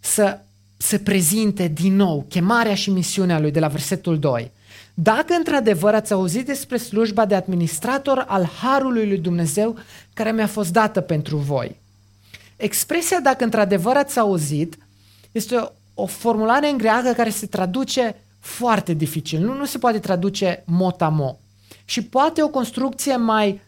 să 0.00 0.40
se 0.76 0.98
prezinte 0.98 1.68
din 1.68 1.96
nou 1.96 2.26
chemarea 2.28 2.74
și 2.74 2.90
misiunea 2.90 3.40
lui 3.40 3.50
de 3.50 3.60
la 3.60 3.68
versetul 3.68 4.18
2. 4.18 4.50
Dacă 4.94 5.34
într-adevăr 5.34 5.94
ați 5.94 6.12
auzit 6.12 6.46
despre 6.46 6.76
slujba 6.76 7.26
de 7.26 7.34
administrator 7.34 8.24
al 8.28 8.44
Harului 8.44 9.06
lui 9.06 9.18
Dumnezeu 9.18 9.78
care 10.12 10.32
mi-a 10.32 10.46
fost 10.46 10.72
dată 10.72 11.00
pentru 11.00 11.36
voi. 11.36 11.76
Expresia 12.56 13.20
dacă 13.20 13.44
într-adevăr 13.44 13.96
ați 13.96 14.18
auzit 14.18 14.78
este 15.32 15.56
o, 15.56 15.68
o 15.94 16.06
formulare 16.06 16.68
în 16.68 16.76
greacă 16.76 17.12
care 17.12 17.30
se 17.30 17.46
traduce 17.46 18.16
foarte 18.38 18.92
dificil. 18.92 19.40
Nu, 19.40 19.54
nu 19.54 19.64
se 19.64 19.78
poate 19.78 19.98
traduce 19.98 20.62
mot-a-mo. 20.66 21.38
Și 21.84 22.02
poate 22.02 22.42
o 22.42 22.48
construcție 22.48 23.16
mai 23.16 23.60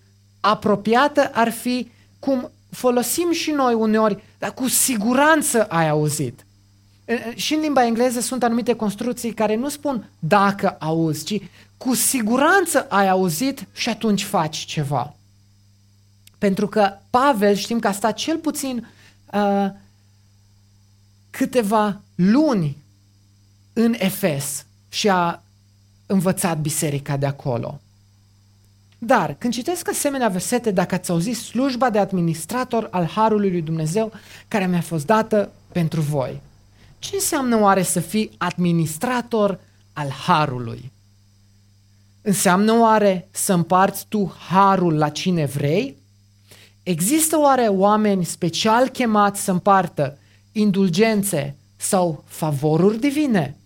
apropiată 0.47 1.31
ar 1.33 1.51
fi 1.51 1.91
cum 2.19 2.51
folosim 2.71 3.33
și 3.33 3.51
noi 3.51 3.75
uneori, 3.75 4.23
dar 4.39 4.55
cu 4.55 4.69
siguranță 4.69 5.65
ai 5.65 5.89
auzit. 5.89 6.47
Și 7.35 7.55
în 7.55 7.61
limba 7.61 7.85
engleză 7.85 8.21
sunt 8.21 8.43
anumite 8.43 8.75
construcții 8.75 9.33
care 9.33 9.55
nu 9.55 9.69
spun 9.69 10.11
dacă 10.19 10.77
auzi, 10.79 11.25
ci 11.25 11.43
cu 11.77 11.95
siguranță 11.95 12.87
ai 12.89 13.09
auzit 13.09 13.67
și 13.73 13.89
atunci 13.89 14.25
faci 14.25 14.57
ceva. 14.57 15.15
Pentru 16.39 16.69
că 16.69 16.93
Pavel 17.11 17.55
știm 17.55 17.79
că 17.79 17.89
a 17.89 17.93
stat 17.93 18.15
cel 18.15 18.37
puțin 18.39 18.89
uh, 19.33 19.71
câteva 21.31 22.01
luni 22.15 22.77
în 23.73 23.95
Efes 23.99 24.67
și 24.89 25.09
a 25.09 25.43
învățat 26.07 26.59
biserica 26.59 27.17
de 27.17 27.27
acolo. 27.27 27.81
Dar 28.99 29.35
când 29.39 29.53
citesc 29.53 29.89
asemenea 29.89 30.29
versete, 30.29 30.71
dacă 30.71 30.95
ați 30.95 31.11
auzit 31.11 31.37
slujba 31.37 31.91
de 31.91 31.99
administrator 31.99 32.89
al 32.91 33.05
Harului 33.07 33.51
lui 33.51 33.63
Dumnezeu 33.63 34.13
care 34.49 34.67
mi-a 34.67 34.81
fost 34.81 35.07
dată 35.07 35.53
pentru 35.73 36.01
voi. 36.01 36.41
Ce 36.99 37.15
înseamnă 37.15 37.61
oare 37.61 37.83
să 37.83 38.01
fii 38.01 38.31
administrator 38.39 39.61
al 39.93 40.09
Harului? 40.09 40.93
Înseamnă 42.23 42.79
oare 42.79 43.29
să 43.31 43.53
împarți 43.53 44.07
tu 44.09 44.35
Harul 44.49 44.95
la 44.95 45.09
cine 45.09 45.45
vrei? 45.45 45.97
Există 46.83 47.39
oare 47.39 47.67
oameni 47.67 48.25
special 48.25 48.89
chemați 48.89 49.45
să 49.45 49.51
împartă 49.51 50.19
indulgențe, 50.53 51.57
sau 51.77 52.25
favoruri 52.27 52.99
divine? 52.99 53.57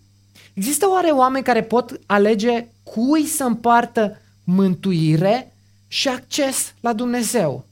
Există 0.54 0.88
oare 0.88 1.10
oameni 1.10 1.44
care 1.44 1.62
pot 1.62 2.00
alege 2.06 2.66
cui 2.82 3.26
să 3.26 3.44
împartă 3.44 4.16
mântuire 4.54 5.52
și 5.88 6.08
acces 6.08 6.74
la 6.80 6.92
Dumnezeu? 6.92 7.66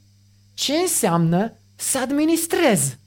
Ce 0.53 0.73
înseamnă 0.73 1.53
să 1.75 1.97
administrezi? 1.97 2.97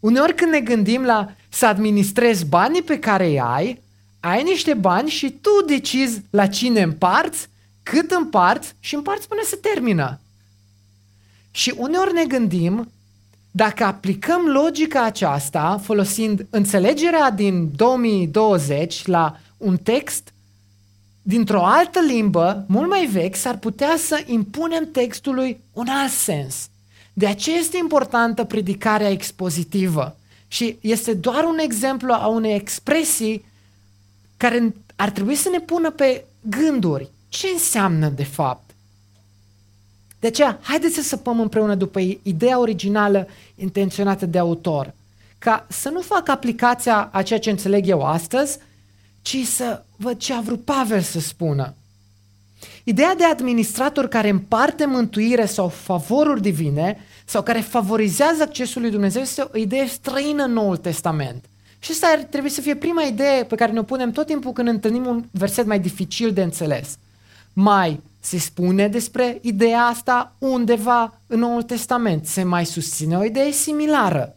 Uneori 0.00 0.34
când 0.34 0.52
ne 0.52 0.60
gândim 0.60 1.02
la 1.02 1.34
să 1.48 1.66
administrezi 1.66 2.44
banii 2.44 2.82
pe 2.82 2.98
care 2.98 3.26
îi 3.26 3.40
ai, 3.40 3.82
ai 4.20 4.42
niște 4.42 4.74
bani 4.74 5.08
și 5.08 5.30
tu 5.30 5.50
decizi 5.66 6.22
la 6.30 6.46
cine 6.46 6.82
împarți, 6.82 7.48
cât 7.82 8.10
împarți 8.10 8.74
și 8.80 8.94
împarți 8.94 9.28
până 9.28 9.40
se 9.44 9.56
termină. 9.56 10.20
Și 11.50 11.74
uneori 11.76 12.12
ne 12.12 12.24
gândim, 12.24 12.90
dacă 13.50 13.84
aplicăm 13.84 14.46
logica 14.46 15.04
aceasta 15.04 15.80
folosind 15.82 16.46
înțelegerea 16.50 17.30
din 17.30 17.70
2020 17.76 19.06
la 19.06 19.40
un 19.56 19.76
text 19.76 20.31
dintr-o 21.22 21.64
altă 21.64 22.00
limbă, 22.00 22.64
mult 22.68 22.88
mai 22.88 23.06
vechi, 23.06 23.36
s-ar 23.36 23.58
putea 23.58 23.94
să 23.98 24.22
impunem 24.26 24.88
textului 24.90 25.60
un 25.72 25.86
alt 25.88 26.12
sens. 26.12 26.68
De 27.12 27.26
aceea 27.26 27.56
este 27.56 27.76
importantă 27.76 28.44
predicarea 28.44 29.10
expozitivă. 29.10 30.16
Și 30.48 30.76
este 30.80 31.14
doar 31.14 31.44
un 31.44 31.58
exemplu 31.58 32.12
a 32.12 32.26
unei 32.26 32.54
expresii 32.54 33.44
care 34.36 34.74
ar 34.96 35.10
trebui 35.10 35.34
să 35.34 35.48
ne 35.48 35.60
pună 35.60 35.90
pe 35.90 36.24
gânduri. 36.40 37.10
Ce 37.28 37.46
înseamnă 37.52 38.08
de 38.08 38.24
fapt? 38.24 38.70
De 40.20 40.26
aceea, 40.26 40.58
haideți 40.62 40.94
să 40.94 41.02
săpăm 41.02 41.40
împreună 41.40 41.74
după 41.74 42.00
ideea 42.22 42.58
originală 42.58 43.28
intenționată 43.56 44.26
de 44.26 44.38
autor, 44.38 44.94
ca 45.38 45.66
să 45.68 45.88
nu 45.88 46.00
fac 46.00 46.28
aplicația 46.28 47.08
a 47.12 47.22
ceea 47.22 47.38
ce 47.38 47.50
înțeleg 47.50 47.88
eu 47.88 48.02
astăzi, 48.02 48.58
ci 49.22 49.36
să 49.44 49.84
văd 49.96 50.18
ce 50.18 50.32
a 50.32 50.40
vrut 50.40 50.64
Pavel 50.64 51.00
să 51.00 51.20
spună. 51.20 51.74
Ideea 52.84 53.14
de 53.14 53.24
administrator 53.24 54.08
care 54.08 54.28
împarte 54.28 54.86
mântuire 54.86 55.46
sau 55.46 55.68
favoruri 55.68 56.40
divine 56.40 56.98
sau 57.24 57.42
care 57.42 57.60
favorizează 57.60 58.42
accesul 58.42 58.80
lui 58.80 58.90
Dumnezeu 58.90 59.22
este 59.22 59.48
o 59.54 59.56
idee 59.56 59.86
străină 59.86 60.42
în 60.44 60.52
Noul 60.52 60.76
Testament. 60.76 61.44
Și 61.78 61.90
asta 61.90 62.06
ar 62.06 62.18
trebui 62.18 62.48
să 62.48 62.60
fie 62.60 62.76
prima 62.76 63.02
idee 63.02 63.44
pe 63.44 63.54
care 63.54 63.72
ne 63.72 63.82
punem 63.82 64.10
tot 64.10 64.26
timpul 64.26 64.52
când 64.52 64.68
întâlnim 64.68 65.06
un 65.06 65.24
verset 65.30 65.66
mai 65.66 65.80
dificil 65.80 66.32
de 66.32 66.42
înțeles. 66.42 66.98
Mai 67.52 68.00
se 68.20 68.38
spune 68.38 68.88
despre 68.88 69.38
ideea 69.42 69.82
asta 69.82 70.34
undeva 70.38 71.20
în 71.26 71.38
Noul 71.38 71.62
Testament. 71.62 72.26
Se 72.26 72.42
mai 72.42 72.66
susține 72.66 73.16
o 73.16 73.24
idee 73.24 73.50
similară. 73.50 74.36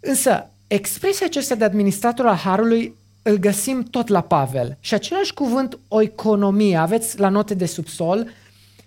Însă, 0.00 0.50
expresia 0.74 1.26
aceasta 1.26 1.54
de 1.54 1.64
administrator 1.64 2.26
al 2.26 2.36
Harului 2.36 2.94
îl 3.22 3.36
găsim 3.36 3.82
tot 3.82 4.08
la 4.08 4.20
Pavel. 4.20 4.76
Și 4.80 4.94
același 4.94 5.34
cuvânt, 5.34 5.78
o 5.88 6.00
economie, 6.00 6.76
aveți 6.76 7.18
la 7.18 7.28
note 7.28 7.54
de 7.54 7.66
subsol, 7.66 8.28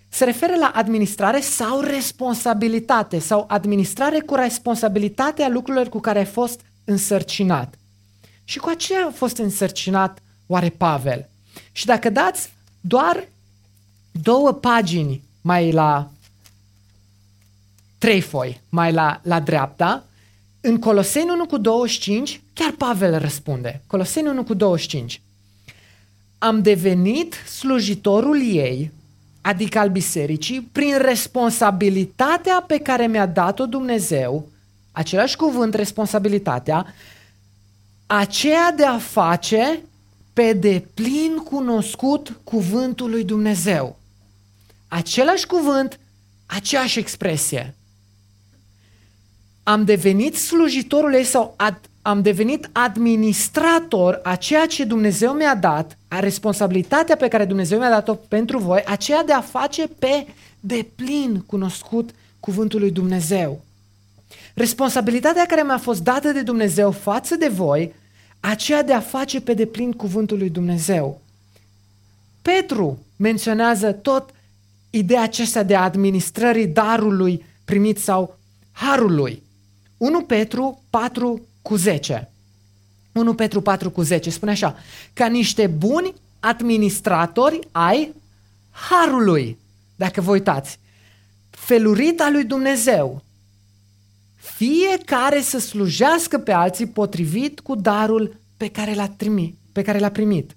se 0.08 0.24
referă 0.24 0.54
la 0.54 0.72
administrare 0.74 1.40
sau 1.40 1.80
responsabilitate 1.80 3.18
sau 3.18 3.44
administrare 3.48 4.20
cu 4.20 4.34
responsabilitate 4.34 5.42
a 5.42 5.48
lucrurilor 5.48 5.88
cu 5.88 6.00
care 6.00 6.18
ai 6.18 6.24
fost 6.24 6.60
însărcinat. 6.84 7.74
Și 8.44 8.58
cu 8.58 8.68
aceea 8.68 9.06
a 9.06 9.12
fost 9.14 9.36
însărcinat 9.36 10.22
oare 10.46 10.68
Pavel? 10.68 11.28
Și 11.72 11.86
dacă 11.86 12.10
dați 12.10 12.52
doar 12.80 13.28
două 14.22 14.52
pagini 14.52 15.22
mai 15.40 15.72
la 15.72 16.10
trei 17.98 18.20
foi, 18.20 18.60
mai 18.68 18.92
la, 18.92 19.20
la 19.22 19.40
dreapta, 19.40 20.04
în 20.66 20.78
Coloseni 20.78 21.30
1 21.30 21.46
cu 21.46 21.56
25, 21.56 22.40
chiar 22.52 22.70
Pavel 22.70 23.18
răspunde. 23.18 23.82
Coloseni 23.86 24.28
1 24.28 24.44
cu 24.44 24.54
25. 24.54 25.20
Am 26.38 26.62
devenit 26.62 27.34
slujitorul 27.34 28.42
ei, 28.42 28.90
adică 29.40 29.78
al 29.78 29.88
bisericii, 29.88 30.60
prin 30.72 30.98
responsabilitatea 30.98 32.64
pe 32.66 32.78
care 32.78 33.06
mi-a 33.06 33.26
dat-o 33.26 33.66
Dumnezeu, 33.66 34.48
același 34.92 35.36
cuvânt, 35.36 35.74
responsabilitatea, 35.74 36.94
aceea 38.06 38.72
de 38.72 38.84
a 38.84 38.98
face 38.98 39.82
pe 40.32 40.52
deplin 40.52 41.36
cunoscut 41.36 42.40
cuvântul 42.44 43.10
lui 43.10 43.24
Dumnezeu. 43.24 43.98
Același 44.88 45.46
cuvânt, 45.46 46.00
aceeași 46.46 46.98
expresie. 46.98 47.75
Am 49.68 49.84
devenit 49.84 50.36
slujitorul 50.36 51.14
ei 51.14 51.24
sau 51.24 51.54
ad, 51.56 51.80
am 52.02 52.22
devenit 52.22 52.68
administrator 52.72 54.20
a 54.22 54.34
ceea 54.34 54.66
ce 54.66 54.84
Dumnezeu 54.84 55.32
mi-a 55.32 55.54
dat, 55.54 55.98
a 56.08 56.20
responsabilitatea 56.20 57.16
pe 57.16 57.28
care 57.28 57.44
Dumnezeu 57.44 57.78
mi-a 57.78 57.88
dat-o 57.88 58.14
pentru 58.14 58.58
voi, 58.58 58.82
aceea 58.86 59.24
de 59.24 59.32
a 59.32 59.40
face 59.40 59.86
pe 59.98 60.26
deplin 60.60 61.42
cunoscut 61.46 62.10
cuvântul 62.40 62.80
lui 62.80 62.90
Dumnezeu. 62.90 63.60
Responsabilitatea 64.54 65.46
care 65.46 65.62
mi-a 65.62 65.78
fost 65.78 66.02
dată 66.02 66.32
de 66.32 66.42
Dumnezeu 66.42 66.90
față 66.90 67.34
de 67.34 67.48
voi 67.48 67.94
aceea 68.40 68.82
de 68.82 68.92
a 68.92 69.00
face 69.00 69.40
pe 69.40 69.54
deplin 69.54 69.92
cuvântul 69.92 70.38
lui 70.38 70.50
Dumnezeu. 70.50 71.20
Petru 72.42 72.98
menționează 73.16 73.92
tot 73.92 74.30
ideea 74.90 75.22
aceasta 75.22 75.62
de 75.62 75.76
administrării 75.76 76.66
darului 76.66 77.44
primit 77.64 77.98
sau 77.98 78.38
harului. 78.72 79.44
1 79.96 80.22
Petru 80.22 80.82
4 80.90 81.46
cu 81.62 81.76
10. 81.76 82.30
1 83.12 83.34
Petru 83.34 83.60
4 83.60 83.90
cu 83.90 84.02
10 84.02 84.30
spune 84.30 84.50
așa, 84.50 84.76
ca 85.12 85.26
niște 85.26 85.66
buni 85.66 86.14
administratori 86.40 87.58
ai 87.72 88.14
harului, 88.70 89.58
dacă 89.96 90.20
vă 90.20 90.30
uitați, 90.30 90.78
felurita 91.50 92.28
lui 92.30 92.44
Dumnezeu, 92.44 93.22
fiecare 94.36 95.40
să 95.40 95.58
slujească 95.58 96.38
pe 96.38 96.52
alții 96.52 96.86
potrivit 96.86 97.60
cu 97.60 97.74
darul 97.74 98.36
pe 98.56 98.68
care 98.70 98.94
l-a, 98.94 99.08
trimi, 99.08 99.54
pe 99.72 99.82
care 99.82 99.98
l-a 99.98 100.10
primit. 100.10 100.56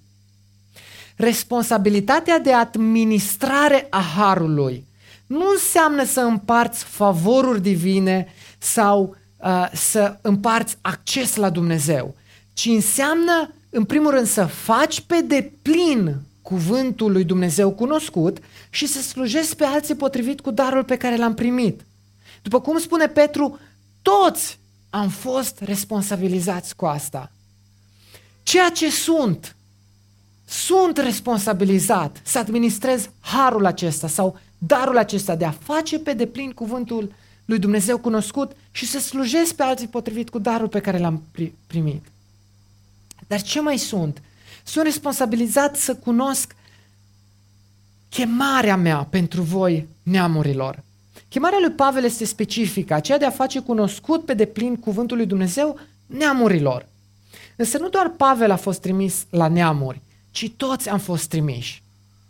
Responsabilitatea 1.16 2.38
de 2.38 2.52
administrare 2.52 3.86
a 3.90 4.00
harului 4.00 4.84
nu 5.26 5.44
înseamnă 5.52 6.04
să 6.04 6.20
împarți 6.20 6.84
favoruri 6.84 7.62
divine 7.62 8.26
sau 8.58 9.16
uh, 9.42 9.70
să 9.72 10.18
împarți 10.20 10.76
acces 10.80 11.36
la 11.36 11.50
Dumnezeu, 11.50 12.14
ci 12.52 12.64
înseamnă, 12.64 13.54
în 13.70 13.84
primul 13.84 14.10
rând, 14.10 14.26
să 14.26 14.44
faci 14.44 15.00
pe 15.00 15.20
deplin 15.20 16.16
cuvântul 16.42 17.12
lui 17.12 17.24
Dumnezeu 17.24 17.70
cunoscut 17.70 18.38
și 18.70 18.86
să 18.86 19.00
slujești 19.00 19.56
pe 19.56 19.64
alții 19.64 19.94
potrivit 19.94 20.40
cu 20.40 20.50
darul 20.50 20.84
pe 20.84 20.96
care 20.96 21.16
l-am 21.16 21.34
primit. 21.34 21.80
După 22.42 22.60
cum 22.60 22.78
spune 22.78 23.06
Petru, 23.06 23.58
toți 24.02 24.58
am 24.90 25.08
fost 25.08 25.60
responsabilizați 25.60 26.76
cu 26.76 26.86
asta. 26.86 27.32
Ceea 28.42 28.70
ce 28.70 28.90
sunt, 28.90 29.56
sunt 30.44 30.96
responsabilizat 30.96 32.20
să 32.24 32.38
administrez 32.38 33.10
harul 33.20 33.66
acesta 33.66 34.08
sau 34.08 34.38
darul 34.58 34.98
acesta 34.98 35.36
de 35.36 35.44
a 35.44 35.50
face 35.50 35.98
pe 35.98 36.12
deplin 36.12 36.50
cuvântul 36.50 37.12
lui 37.50 37.58
Dumnezeu 37.58 37.98
cunoscut 37.98 38.56
și 38.70 38.86
să 38.86 38.98
slujesc 38.98 39.54
pe 39.54 39.62
alții 39.62 39.86
potrivit 39.86 40.30
cu 40.30 40.38
darul 40.38 40.68
pe 40.68 40.80
care 40.80 40.98
l-am 40.98 41.22
primit. 41.66 42.04
Dar 43.26 43.42
ce 43.42 43.60
mai 43.60 43.76
sunt? 43.76 44.22
Sunt 44.64 44.84
responsabilizat 44.84 45.76
să 45.76 45.94
cunosc 45.94 46.54
chemarea 48.08 48.76
mea 48.76 49.06
pentru 49.10 49.42
voi, 49.42 49.88
neamurilor. 50.02 50.82
Chemarea 51.28 51.58
lui 51.60 51.70
Pavel 51.70 52.04
este 52.04 52.24
specifică, 52.24 52.94
aceea 52.94 53.18
de 53.18 53.24
a 53.24 53.30
face 53.30 53.60
cunoscut 53.60 54.24
pe 54.24 54.34
deplin 54.34 54.76
cuvântul 54.76 55.16
lui 55.16 55.26
Dumnezeu 55.26 55.78
neamurilor. 56.06 56.86
Însă 57.56 57.78
nu 57.78 57.88
doar 57.88 58.08
Pavel 58.08 58.50
a 58.50 58.56
fost 58.56 58.80
trimis 58.80 59.26
la 59.30 59.48
neamuri, 59.48 60.00
ci 60.30 60.50
toți 60.56 60.88
am 60.88 60.98
fost 60.98 61.28
trimiși. 61.28 61.82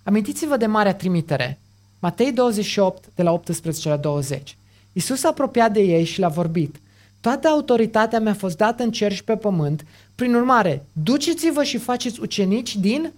Amintiți-vă 0.02 0.56
de 0.56 0.66
marea 0.66 0.94
trimitere. 0.94 1.58
Matei 1.98 2.32
28, 2.32 3.04
de 3.14 3.22
la 3.22 3.32
18 3.32 3.88
la 3.88 3.96
20. 3.96 4.56
Iisus 4.92 5.24
a 5.24 5.28
apropiat 5.28 5.72
de 5.72 5.80
ei 5.80 6.04
și 6.04 6.18
le-a 6.18 6.28
vorbit. 6.28 6.76
Toată 7.20 7.48
autoritatea 7.48 8.20
mi-a 8.20 8.34
fost 8.34 8.56
dată 8.56 8.82
în 8.82 8.90
cer 8.90 9.12
și 9.12 9.24
pe 9.24 9.36
pământ. 9.36 9.84
Prin 10.14 10.34
urmare, 10.34 10.86
duceți-vă 10.92 11.62
și 11.62 11.78
faceți 11.78 12.20
ucenici 12.20 12.76
din 12.76 13.12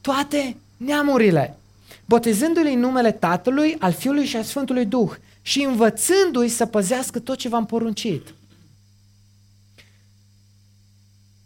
toate 0.00 0.56
neamurile 0.76 1.56
botezându-i 2.04 2.72
în 2.74 2.80
numele 2.80 3.12
Tatălui, 3.12 3.76
al 3.78 3.92
Fiului 3.92 4.24
și 4.24 4.36
al 4.36 4.42
Sfântului 4.42 4.86
Duh 4.86 5.10
și 5.42 5.62
învățându-i 5.62 6.48
să 6.48 6.66
păzească 6.66 7.18
tot 7.18 7.36
ce 7.36 7.48
v-am 7.48 7.66
poruncit. 7.66 8.34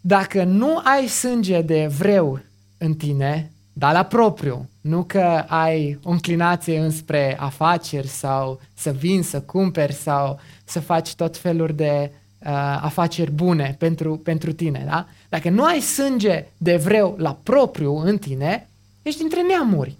Dacă 0.01 0.43
nu 0.43 0.81
ai 0.83 1.07
sânge 1.07 1.61
de 1.61 1.81
evreu 1.81 2.39
în 2.77 2.95
tine, 2.95 3.51
dar 3.77 3.93
la 3.93 4.03
propriu, 4.03 4.69
nu 4.81 5.03
că 5.03 5.43
ai 5.47 5.99
o 6.03 6.09
înclinație 6.09 6.79
înspre 6.79 7.37
afaceri 7.39 8.07
sau 8.07 8.61
să 8.73 8.91
vin, 8.91 9.23
să 9.23 9.41
cumperi 9.41 9.93
sau 9.93 10.39
să 10.63 10.79
faci 10.79 11.15
tot 11.15 11.37
felul 11.37 11.73
de 11.75 12.11
uh, 12.11 12.47
afaceri 12.81 13.31
bune 13.31 13.75
pentru, 13.79 14.17
pentru 14.17 14.53
tine. 14.53 14.83
Da? 14.85 15.07
Dacă 15.29 15.49
nu 15.49 15.63
ai 15.63 15.79
sânge 15.79 16.45
de 16.57 16.71
evreu 16.71 17.15
la 17.17 17.37
propriu 17.43 17.97
în 17.97 18.17
tine, 18.17 18.69
ești 19.01 19.19
dintre 19.19 19.41
neamuri. 19.41 19.95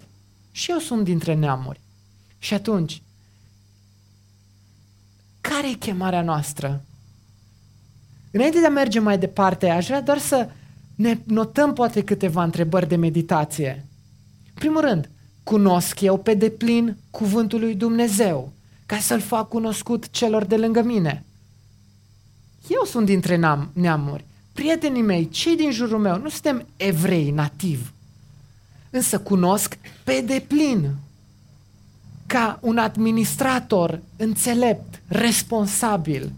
Și 0.52 0.70
eu 0.70 0.78
sunt 0.78 1.04
dintre 1.04 1.34
neamuri. 1.34 1.80
Și 2.38 2.54
atunci, 2.54 3.02
care 5.40 5.70
e 5.70 5.74
chemarea 5.74 6.22
noastră? 6.22 6.82
Înainte 8.30 8.60
de 8.60 8.66
a 8.66 8.70
merge 8.70 8.98
mai 8.98 9.18
departe, 9.18 9.68
aș 9.68 9.86
vrea 9.86 10.02
doar 10.02 10.18
să 10.18 10.48
ne 10.98 11.18
notăm 11.24 11.72
poate 11.72 12.04
câteva 12.04 12.42
întrebări 12.42 12.88
de 12.88 12.96
meditație. 12.96 13.84
Primul 14.54 14.80
rând, 14.80 15.10
cunosc 15.42 16.00
eu 16.00 16.18
pe 16.18 16.34
deplin 16.34 16.96
cuvântul 17.10 17.60
lui 17.60 17.74
Dumnezeu 17.74 18.52
ca 18.86 18.98
să-l 18.98 19.20
fac 19.20 19.48
cunoscut 19.48 20.10
celor 20.10 20.44
de 20.44 20.56
lângă 20.56 20.82
mine. 20.82 21.24
Eu 22.68 22.84
sunt 22.84 23.06
dintre 23.06 23.36
neam, 23.36 23.70
neamuri. 23.72 24.24
Prietenii 24.52 25.02
mei, 25.02 25.28
cei 25.28 25.56
din 25.56 25.70
jurul 25.70 25.98
meu, 25.98 26.18
nu 26.18 26.28
suntem 26.28 26.66
evrei 26.76 27.30
nativ. 27.30 27.92
Însă 28.90 29.18
cunosc 29.18 29.78
pe 30.04 30.24
deplin 30.26 30.94
ca 32.26 32.58
un 32.62 32.78
administrator 32.78 34.00
înțelept, 34.16 35.02
responsabil. 35.06 36.32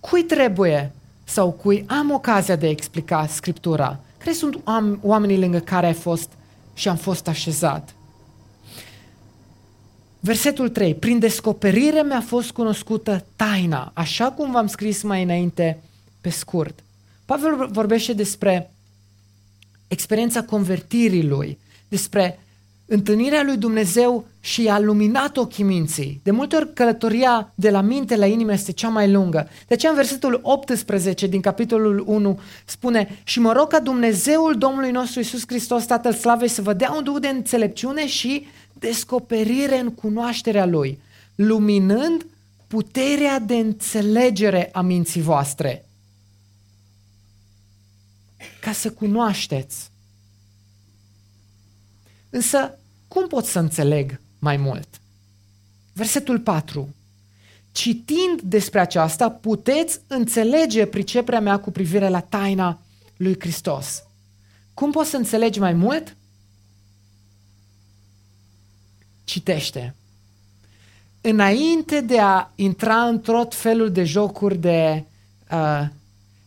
Cui 0.00 0.22
trebuie 0.22 0.92
sau 1.30 1.50
cui 1.50 1.84
am 1.88 2.10
ocazia 2.10 2.56
de 2.56 2.66
a 2.66 2.70
explica 2.70 3.26
Scriptura? 3.26 4.00
Care 4.18 4.32
sunt 4.32 4.60
oamenii 5.02 5.38
lângă 5.38 5.58
care 5.58 5.86
ai 5.86 5.92
fost 5.92 6.32
și 6.74 6.88
am 6.88 6.96
fost 6.96 7.28
așezat? 7.28 7.94
Versetul 10.20 10.68
3. 10.68 10.94
Prin 10.94 11.18
descoperire 11.18 12.02
mi-a 12.02 12.20
fost 12.20 12.50
cunoscută 12.50 13.24
taina, 13.36 13.90
așa 13.94 14.32
cum 14.32 14.50
v-am 14.50 14.66
scris 14.66 15.02
mai 15.02 15.22
înainte 15.22 15.82
pe 16.20 16.30
scurt. 16.30 16.82
Pavel 17.24 17.68
vorbește 17.70 18.12
despre 18.12 18.70
experiența 19.88 20.42
convertirii 20.42 21.26
lui, 21.26 21.58
despre 21.88 22.38
întâlnirea 22.92 23.42
lui 23.42 23.56
Dumnezeu 23.56 24.26
și 24.40 24.68
a 24.68 24.78
luminat 24.78 25.36
ochii 25.36 25.64
minții. 25.64 26.20
De 26.22 26.30
multe 26.30 26.56
ori 26.56 26.72
călătoria 26.72 27.52
de 27.54 27.70
la 27.70 27.80
minte 27.80 28.16
la 28.16 28.26
inimă 28.26 28.52
este 28.52 28.72
cea 28.72 28.88
mai 28.88 29.10
lungă. 29.10 29.48
De 29.66 29.74
aceea 29.74 29.92
în 29.92 29.98
versetul 29.98 30.40
18 30.42 31.26
din 31.26 31.40
capitolul 31.40 32.04
1 32.06 32.40
spune 32.64 33.20
Și 33.24 33.40
mă 33.40 33.52
rog 33.52 33.68
ca 33.68 33.80
Dumnezeul 33.80 34.58
Domnului 34.58 34.90
nostru 34.90 35.20
Isus 35.20 35.42
Hristos, 35.46 35.84
Tatăl 35.84 36.12
Slavei, 36.12 36.48
să 36.48 36.62
vă 36.62 36.72
dea 36.72 36.92
un 36.92 37.04
duh 37.04 37.16
de 37.20 37.28
înțelepciune 37.28 38.06
și 38.06 38.46
descoperire 38.72 39.78
în 39.78 39.90
cunoașterea 39.90 40.66
Lui, 40.66 41.00
luminând 41.34 42.26
puterea 42.66 43.38
de 43.38 43.54
înțelegere 43.54 44.68
a 44.72 44.80
minții 44.80 45.22
voastre. 45.22 45.84
Ca 48.60 48.72
să 48.72 48.90
cunoașteți. 48.90 49.90
Însă, 52.30 52.78
cum 53.12 53.26
pot 53.26 53.44
să 53.44 53.58
înțeleg 53.58 54.20
mai 54.38 54.56
mult? 54.56 54.88
Versetul 55.92 56.38
4. 56.38 56.94
Citind 57.72 58.40
despre 58.42 58.80
aceasta, 58.80 59.30
puteți 59.30 60.00
înțelege 60.06 60.86
priceperea 60.86 61.40
mea 61.40 61.60
cu 61.60 61.70
privire 61.70 62.08
la 62.08 62.20
taina 62.20 62.80
lui 63.16 63.36
Hristos. 63.40 64.02
Cum 64.74 64.90
poți 64.90 65.10
să 65.10 65.16
înțelegi 65.16 65.58
mai 65.58 65.72
mult? 65.72 66.16
Citește. 69.24 69.94
Înainte 71.20 72.00
de 72.00 72.20
a 72.20 72.48
intra 72.54 73.02
în 73.02 73.20
tot 73.20 73.54
felul 73.54 73.92
de 73.92 74.04
jocuri 74.04 74.58
de 74.58 75.04
uh, 75.50 75.86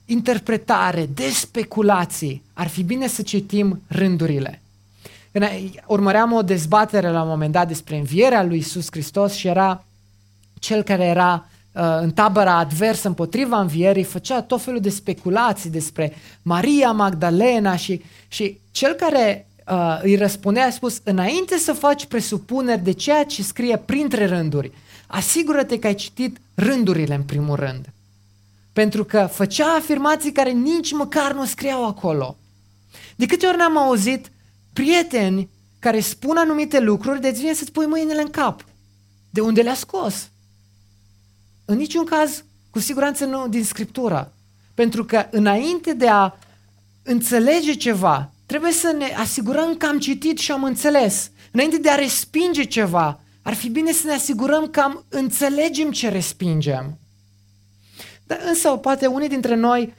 interpretare, 0.06 1.06
de 1.06 1.30
speculații, 1.30 2.44
ar 2.54 2.68
fi 2.68 2.84
bine 2.84 3.08
să 3.08 3.22
citim 3.22 3.82
rândurile 3.88 4.58
urmăream 5.86 6.32
o 6.32 6.42
dezbatere 6.42 7.10
la 7.10 7.22
un 7.22 7.28
moment 7.28 7.52
dat 7.52 7.68
despre 7.68 7.98
învierea 7.98 8.44
lui 8.44 8.58
Isus 8.58 8.88
Hristos 8.90 9.34
și 9.34 9.48
era 9.48 9.86
cel 10.60 10.84
care 10.84 11.04
era 11.04 11.50
uh, 11.72 11.82
în 12.00 12.12
tabăra 12.12 12.58
adversă 12.58 13.08
împotriva 13.08 13.60
învierii, 13.60 14.04
făcea 14.04 14.42
tot 14.42 14.62
felul 14.62 14.80
de 14.80 14.90
speculații 14.90 15.70
despre 15.70 16.14
Maria 16.42 16.92
Magdalena 16.92 17.76
și, 17.76 18.02
și 18.28 18.60
cel 18.72 18.94
care 18.94 19.48
uh, 19.68 20.00
îi 20.02 20.16
răspundea 20.16 20.66
a 20.66 20.70
spus, 20.70 21.02
înainte 21.04 21.58
să 21.58 21.74
faci 21.74 22.06
presupuneri 22.06 22.84
de 22.84 22.92
ceea 22.92 23.24
ce 23.24 23.44
scrie 23.44 23.78
printre 23.78 24.26
rânduri, 24.26 24.72
asigură-te 25.08 25.80
că 25.80 25.88
ai 25.88 25.96
citit 25.96 26.38
rândurile 26.56 27.16
în 27.16 27.24
primul 27.24 27.56
rând. 27.56 27.86
Pentru 28.74 29.04
că 29.04 29.30
făcea 29.32 29.76
afirmații 29.76 30.32
care 30.32 30.52
nici 30.52 30.92
măcar 30.92 31.34
nu 31.34 31.46
scriau 31.46 31.88
acolo. 31.88 32.38
De 33.16 33.26
câte 33.26 33.46
ori 33.46 33.58
n-am 33.58 33.78
auzit 33.78 34.32
prieteni 34.74 35.50
care 35.80 36.00
spun 36.00 36.38
anumite 36.38 36.80
lucruri, 36.80 37.22
de 37.22 37.30
vine 37.30 37.54
să-ți 37.54 37.72
pui 37.72 37.86
mâinile 37.86 38.22
în 38.22 38.30
cap. 38.30 38.66
De 39.30 39.42
unde 39.42 39.62
le-a 39.62 39.74
scos? 39.74 40.30
În 41.66 41.78
niciun 41.78 42.06
caz, 42.06 42.44
cu 42.70 42.80
siguranță 42.80 43.26
nu 43.26 43.48
din 43.48 43.64
Scriptura. 43.64 44.32
Pentru 44.74 45.06
că 45.06 45.28
înainte 45.32 45.94
de 45.94 46.08
a 46.08 46.34
înțelege 47.04 47.74
ceva, 47.74 48.32
trebuie 48.46 48.72
să 48.72 48.96
ne 48.98 49.06
asigurăm 49.06 49.76
că 49.76 49.86
am 49.86 50.00
citit 50.00 50.38
și 50.38 50.52
am 50.52 50.64
înțeles. 50.64 51.32
Înainte 51.52 51.78
de 51.78 51.90
a 51.90 51.96
respinge 51.96 52.64
ceva, 52.64 53.20
ar 53.42 53.54
fi 53.54 53.70
bine 53.70 53.92
să 53.92 54.08
ne 54.08 54.14
asigurăm 54.14 54.68
că 54.68 54.80
am 54.80 55.06
înțelegem 55.10 55.92
ce 55.92 56.10
respingem. 56.10 56.98
Dar 58.24 58.40
însă, 58.48 58.70
poate 58.70 59.06
unii 59.06 59.30
dintre 59.30 59.56
noi 59.56 59.94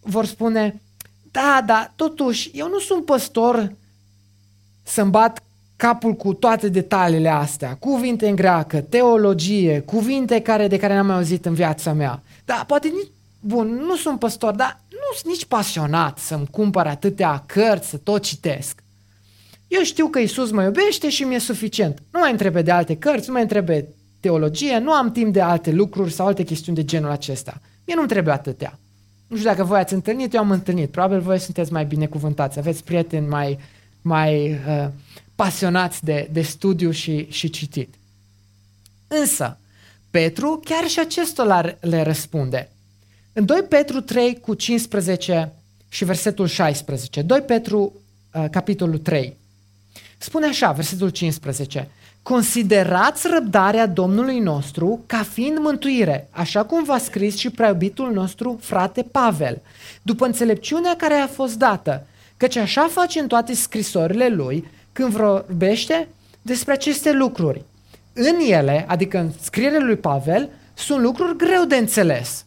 vor 0.00 0.26
spune, 0.26 0.82
da, 1.30 1.62
da, 1.66 1.92
totuși, 1.96 2.50
eu 2.54 2.68
nu 2.68 2.78
sunt 2.78 3.04
păstor 3.04 3.76
să-mi 4.82 5.10
bat 5.10 5.42
capul 5.76 6.12
cu 6.12 6.32
toate 6.32 6.68
detaliile 6.68 7.28
astea, 7.28 7.74
cuvinte 7.74 8.28
în 8.28 8.34
greacă, 8.34 8.80
teologie, 8.80 9.80
cuvinte 9.80 10.40
care, 10.40 10.68
de 10.68 10.76
care 10.76 10.94
n-am 10.94 11.06
mai 11.06 11.16
auzit 11.16 11.46
în 11.46 11.54
viața 11.54 11.92
mea. 11.92 12.22
Dar 12.44 12.64
poate 12.66 12.88
nici, 12.88 13.10
bun, 13.40 13.66
nu 13.86 13.96
sunt 13.96 14.18
păstor, 14.18 14.54
dar 14.54 14.80
nu 14.88 15.16
sunt 15.16 15.32
nici 15.32 15.44
pasionat 15.44 16.18
să-mi 16.18 16.46
cumpăr 16.50 16.86
atâtea 16.86 17.42
cărți, 17.46 17.88
să 17.88 17.96
tot 17.96 18.22
citesc. 18.22 18.82
Eu 19.68 19.82
știu 19.82 20.06
că 20.06 20.18
Isus 20.18 20.50
mă 20.50 20.62
iubește 20.62 21.08
și 21.08 21.22
mi-e 21.22 21.38
suficient. 21.38 22.02
Nu 22.10 22.18
mai 22.18 22.30
întrebe 22.30 22.62
de 22.62 22.70
alte 22.70 22.96
cărți, 22.96 23.26
nu 23.26 23.32
mai 23.32 23.42
întrebe 23.42 23.88
teologie, 24.20 24.78
nu 24.78 24.92
am 24.92 25.12
timp 25.12 25.32
de 25.32 25.40
alte 25.40 25.70
lucruri 25.70 26.12
sau 26.12 26.26
alte 26.26 26.42
chestiuni 26.42 26.76
de 26.76 26.84
genul 26.84 27.10
acesta. 27.10 27.60
Mie 27.86 27.96
nu-mi 27.96 28.08
trebuie 28.08 28.34
atâtea. 28.34 28.78
Nu 29.26 29.36
știu 29.36 29.48
dacă 29.48 29.64
voi 29.64 29.78
ați 29.78 29.94
întâlnit, 29.94 30.34
eu 30.34 30.40
am 30.40 30.50
întâlnit. 30.50 30.90
Probabil 30.90 31.20
voi 31.20 31.38
sunteți 31.38 31.72
mai 31.72 31.84
binecuvântați, 31.84 32.58
aveți 32.58 32.84
prieteni 32.84 33.26
mai 33.26 33.58
mai 34.02 34.50
uh, 34.52 34.88
pasionați 35.34 36.04
de, 36.04 36.28
de 36.32 36.42
studiu 36.42 36.90
și, 36.90 37.26
și 37.30 37.50
citit. 37.50 37.94
Însă, 39.08 39.58
Petru 40.10 40.60
chiar 40.64 40.88
și 40.88 40.98
acestora 40.98 41.76
le 41.80 42.02
răspunde. 42.02 42.68
În 43.32 43.44
2 43.44 43.62
Petru 43.68 44.00
3 44.00 44.40
cu 44.40 44.54
15 44.54 45.52
și 45.88 46.04
versetul 46.04 46.46
16, 46.46 47.22
2 47.22 47.40
Petru 47.40 47.92
uh, 48.34 48.44
capitolul 48.50 48.98
3, 48.98 49.36
spune 50.18 50.46
așa, 50.46 50.72
versetul 50.72 51.08
15, 51.08 51.88
Considerați 52.22 53.26
răbdarea 53.32 53.86
Domnului 53.86 54.38
nostru 54.38 55.02
ca 55.06 55.22
fiind 55.22 55.58
mântuire, 55.58 56.28
așa 56.30 56.64
cum 56.64 56.84
v-a 56.84 56.98
scris 56.98 57.36
și 57.36 57.50
preobitul 57.50 58.12
nostru 58.12 58.58
frate 58.60 59.02
Pavel, 59.02 59.60
după 60.02 60.26
înțelepciunea 60.26 60.96
care 60.96 61.14
a 61.14 61.26
fost 61.26 61.54
dată, 61.54 62.06
Căci 62.42 62.56
așa 62.56 62.88
face 62.90 63.20
în 63.20 63.26
toate 63.26 63.54
scrisorile 63.54 64.28
lui 64.28 64.70
când 64.92 65.08
vorbește 65.08 66.08
despre 66.42 66.72
aceste 66.72 67.12
lucruri. 67.12 67.64
În 68.12 68.36
ele, 68.48 68.84
adică 68.88 69.18
în 69.18 69.30
scrierile 69.40 69.84
lui 69.84 69.96
Pavel, 69.96 70.48
sunt 70.74 71.02
lucruri 71.02 71.36
greu 71.36 71.64
de 71.64 71.76
înțeles. 71.76 72.44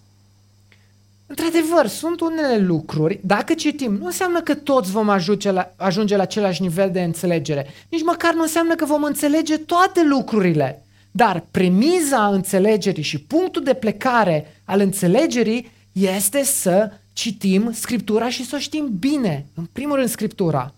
Într-adevăr, 1.26 1.88
sunt 1.88 2.22
unele 2.22 2.58
lucruri, 2.58 3.20
dacă 3.24 3.54
citim, 3.54 3.94
nu 3.94 4.06
înseamnă 4.06 4.42
că 4.42 4.56
toți 4.56 4.92
vom 4.92 5.10
ajunge 5.10 5.52
la, 5.52 5.74
ajunge 5.76 6.16
la 6.16 6.22
același 6.22 6.62
nivel 6.62 6.92
de 6.92 7.02
înțelegere. 7.02 7.68
Nici 7.90 8.04
măcar 8.04 8.34
nu 8.34 8.42
înseamnă 8.42 8.76
că 8.76 8.86
vom 8.86 9.04
înțelege 9.04 9.58
toate 9.58 10.04
lucrurile. 10.04 10.84
Dar 11.12 11.46
premiza 11.52 12.28
înțelegerii 12.28 13.04
și 13.04 13.22
punctul 13.22 13.64
de 13.64 13.74
plecare 13.74 14.62
al 14.66 14.80
înțelegerii 14.80 15.72
este 15.92 16.44
să 16.44 16.92
citim 17.16 17.72
Scriptura 17.74 18.30
și 18.30 18.46
să 18.46 18.56
o 18.56 18.60
știm 18.60 18.96
bine. 19.00 19.46
În 19.54 19.66
primul 19.72 19.96
rând 19.96 20.10
Scriptura. 20.10 20.74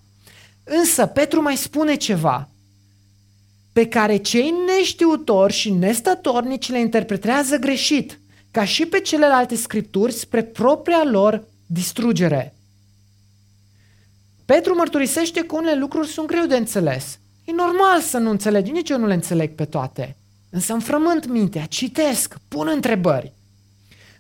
Însă 0.64 1.06
Petru 1.06 1.42
mai 1.42 1.58
spune 1.58 1.96
ceva 1.96 2.50
pe 3.74 3.88
care 3.88 4.18
cei 4.18 4.54
neștiutori 4.66 5.54
și 5.54 5.72
nestătornici 5.72 6.70
le 6.70 6.80
interpretează 6.80 7.58
greșit, 7.58 8.20
ca 8.52 8.66
și 8.66 8.86
pe 8.86 9.00
celelalte 9.00 9.56
scripturi 9.56 10.14
spre 10.14 10.44
propria 10.44 11.04
lor 11.04 11.44
distrugere. 11.66 12.56
Petru 14.46 14.76
mărturisește 14.76 15.46
că 15.46 15.56
unele 15.56 15.80
lucruri 15.80 16.08
sunt 16.08 16.28
greu 16.28 16.46
de 16.46 16.56
înțeles. 16.56 17.20
E 17.46 17.52
normal 17.52 18.02
să 18.02 18.18
nu 18.18 18.30
înțelegi, 18.30 18.72
nici 18.72 18.90
eu 18.90 18.98
nu 18.98 19.08
le 19.08 19.14
înțeleg 19.14 19.56
pe 19.56 19.66
toate. 19.66 20.16
Însă 20.50 20.74
îmi 20.74 20.82
frământ 20.82 21.26
mintea, 21.26 21.66
citesc, 21.66 22.38
pun 22.48 22.68
întrebări. 22.74 23.34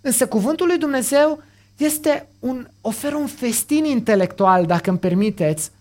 Însă 0.01 0.27
cuvântul 0.27 0.67
lui 0.67 0.77
Dumnezeu 0.77 1.43
este 1.77 2.27
un, 2.39 2.67
oferă 2.81 3.15
un 3.15 3.27
festin 3.27 3.85
intelectual, 3.85 4.65
dacă 4.65 4.89
îmi 4.89 4.99
permiteți, 4.99 5.71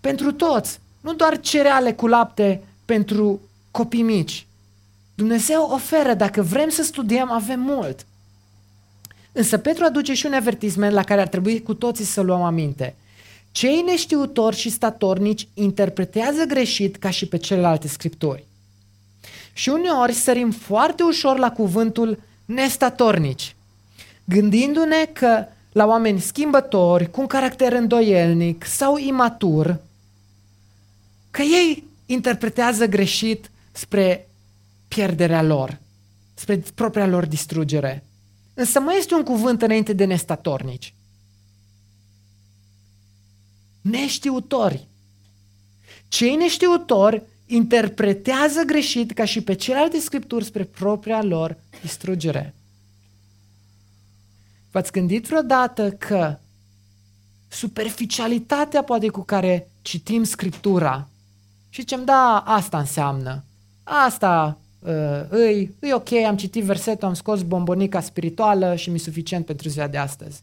pentru 0.00 0.32
toți. 0.32 0.78
Nu 1.00 1.14
doar 1.14 1.40
cereale 1.40 1.92
cu 1.92 2.06
lapte 2.06 2.62
pentru 2.84 3.40
copii 3.70 4.02
mici. 4.02 4.46
Dumnezeu 5.14 5.68
oferă, 5.72 6.14
dacă 6.14 6.42
vrem 6.42 6.68
să 6.68 6.82
studiem, 6.82 7.30
avem 7.30 7.60
mult. 7.60 8.06
Însă 9.32 9.58
Petru 9.58 9.84
aduce 9.84 10.14
și 10.14 10.26
un 10.26 10.32
avertisment 10.32 10.92
la 10.92 11.02
care 11.02 11.20
ar 11.20 11.28
trebui 11.28 11.62
cu 11.62 11.74
toții 11.74 12.04
să 12.04 12.20
luăm 12.20 12.42
aminte. 12.42 12.96
Cei 13.50 13.80
neștiutori 13.80 14.56
și 14.56 14.70
statornici 14.70 15.48
interpretează 15.54 16.44
greșit 16.44 16.96
ca 16.96 17.10
și 17.10 17.26
pe 17.26 17.36
celelalte 17.36 17.88
scripturi. 17.88 18.44
Și 19.52 19.68
uneori 19.68 20.12
sărim 20.12 20.50
foarte 20.50 21.02
ușor 21.02 21.38
la 21.38 21.50
cuvântul 21.50 22.22
nestatornici, 22.44 23.55
gândindu-ne 24.26 25.04
că 25.04 25.46
la 25.72 25.86
oameni 25.86 26.20
schimbători, 26.20 27.10
cu 27.10 27.20
un 27.20 27.26
caracter 27.26 27.72
îndoielnic 27.72 28.64
sau 28.64 28.96
imatur, 28.96 29.80
că 31.30 31.42
ei 31.42 31.84
interpretează 32.06 32.86
greșit 32.86 33.50
spre 33.72 34.28
pierderea 34.88 35.42
lor, 35.42 35.78
spre 36.34 36.62
propria 36.74 37.06
lor 37.06 37.26
distrugere. 37.26 38.04
Însă 38.54 38.80
mai 38.80 38.96
este 38.98 39.14
un 39.14 39.22
cuvânt 39.22 39.62
înainte 39.62 39.92
de 39.92 40.04
nestatornici. 40.04 40.94
Neștiutori. 43.80 44.86
Cei 46.08 46.34
neștiutori 46.34 47.22
interpretează 47.46 48.62
greșit 48.62 49.12
ca 49.12 49.24
și 49.24 49.40
pe 49.40 49.54
celelalte 49.54 50.00
scripturi 50.00 50.44
spre 50.44 50.64
propria 50.64 51.22
lor 51.22 51.56
distrugere. 51.80 52.55
V-ați 54.76 54.92
gândit 54.92 55.26
vreodată 55.26 55.90
că 55.90 56.38
superficialitatea 57.48 58.82
poate 58.82 59.08
cu 59.08 59.20
care 59.20 59.70
citim 59.82 60.24
Scriptura 60.24 61.08
și 61.68 61.80
zicem, 61.80 62.04
da, 62.04 62.42
asta 62.46 62.78
înseamnă, 62.78 63.44
asta 63.82 64.58
uh, 64.78 65.24
îi, 65.28 65.74
e 65.80 65.94
ok, 65.94 66.12
am 66.12 66.36
citit 66.36 66.64
versetul, 66.64 67.08
am 67.08 67.14
scos 67.14 67.42
bombonica 67.42 68.00
spirituală 68.00 68.74
și 68.74 68.88
mi-e 68.88 68.98
suficient 68.98 69.46
pentru 69.46 69.68
ziua 69.68 69.86
de 69.86 69.96
astăzi. 69.96 70.42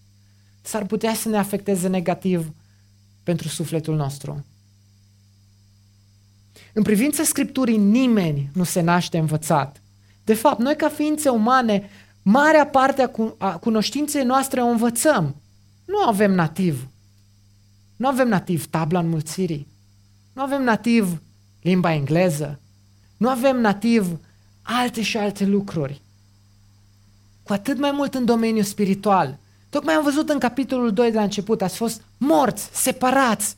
S-ar 0.62 0.86
putea 0.86 1.14
să 1.14 1.30
ne 1.30 1.38
afecteze 1.38 1.88
negativ 1.88 2.52
pentru 3.24 3.48
sufletul 3.48 3.96
nostru. 3.96 4.46
În 6.74 6.84
privința 6.84 7.24
Scripturii, 7.24 7.78
nimeni 7.78 8.50
nu 8.54 8.64
se 8.64 8.82
naște 8.82 9.18
învățat. 9.18 9.82
De 10.24 10.34
fapt, 10.34 10.60
noi 10.60 10.76
ca 10.76 10.90
ființe 10.90 11.30
umane, 11.30 11.90
marea 12.24 12.66
parte 12.66 13.12
a 13.38 13.58
cunoștinței 13.58 14.24
noastre 14.24 14.62
o 14.62 14.66
învățăm. 14.66 15.36
Nu 15.86 15.98
avem 15.98 16.32
nativ. 16.32 16.88
Nu 17.96 18.08
avem 18.08 18.28
nativ 18.28 18.66
tabla 18.66 19.00
înmulțirii. 19.00 19.68
Nu 20.34 20.42
avem 20.42 20.64
nativ 20.64 21.22
limba 21.62 21.94
engleză. 21.94 22.60
Nu 23.18 23.30
avem 23.30 23.60
nativ 23.60 24.20
alte 24.62 25.02
și 25.02 25.18
alte 25.18 25.46
lucruri. 25.46 26.02
Cu 27.44 27.54
atât 27.54 27.78
mai 27.78 27.92
mult 27.92 28.14
în 28.14 28.26
domeniul 28.26 28.64
spiritual. 28.64 29.38
Tocmai 29.70 29.94
am 29.94 30.04
văzut 30.04 30.30
în 30.30 30.40
capitolul 30.40 30.94
2 30.94 31.12
de 31.12 31.18
la 31.18 31.24
început, 31.24 31.62
ați 31.62 31.76
fost 31.76 32.02
morți, 32.18 32.70
separați, 32.72 33.56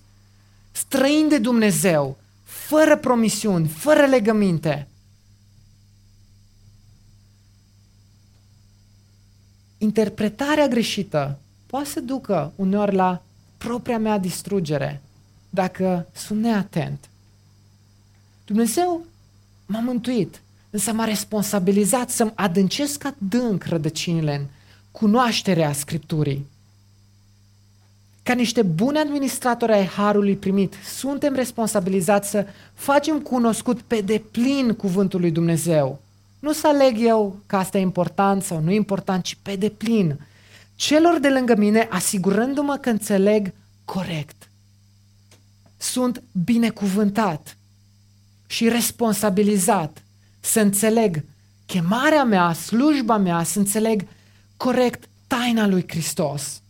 străini 0.72 1.30
de 1.30 1.38
Dumnezeu, 1.38 2.18
fără 2.44 2.98
promisiuni, 2.98 3.68
fără 3.68 4.06
legăminte. 4.06 4.88
Interpretarea 9.86 10.68
greșită 10.68 11.38
poate 11.66 11.90
să 11.90 12.00
ducă 12.00 12.52
uneori 12.56 12.96
la 12.96 13.22
propria 13.58 14.00
mea 14.00 14.18
distrugere 14.18 15.02
dacă 15.50 16.08
sunt 16.16 16.42
neatent. 16.42 17.10
Dumnezeu 18.46 19.06
m-a 19.66 19.80
mântuit, 19.80 20.42
însă 20.70 20.94
m-a 20.94 21.06
responsabilizat 21.06 22.10
să-mi 22.10 22.32
adâncesc 22.36 23.06
adânc 23.06 23.64
rădăcinile 23.64 24.36
în 24.36 24.46
cunoașterea 24.92 25.74
Scripturii. 25.74 26.46
Ca 28.24 28.34
niște 28.34 28.62
buni 28.62 28.98
administratori 28.98 29.74
ai 29.74 29.86
Harului 29.86 30.36
primit, 30.36 30.74
suntem 30.96 31.34
responsabilizați 31.34 32.30
să 32.30 32.46
facem 32.74 33.20
cunoscut 33.20 33.82
pe 33.82 34.02
deplin 34.02 34.74
cuvântul 34.74 35.20
lui 35.20 35.32
Dumnezeu. 35.32 36.00
Nu 36.46 36.54
să 36.54 36.68
aleg 36.68 36.96
eu 37.00 37.40
că 37.46 37.56
asta 37.56 37.78
e 37.78 37.82
important 37.82 38.44
sau 38.44 38.60
nu 38.60 38.72
e 38.72 38.76
important, 38.76 39.24
ci 39.24 39.38
pe 39.42 39.56
deplin. 39.56 40.20
Celor 40.76 41.20
de 41.20 41.30
lângă 41.30 41.56
mine, 41.56 41.88
asigurându-mă 41.92 42.76
că 42.76 42.90
înțeleg 42.90 43.54
corect. 43.86 44.50
Sunt 45.78 46.24
binecuvântat 46.44 47.58
și 48.48 48.70
responsabilizat 48.70 50.04
să 50.40 50.60
înțeleg 50.60 51.24
chemarea 51.66 52.24
mea, 52.24 52.54
slujba 52.54 53.18
mea, 53.18 53.44
să 53.44 53.60
înțeleg 53.60 54.08
corect 54.58 55.08
taina 55.28 55.68
lui 55.68 55.84
Hristos 55.88 56.62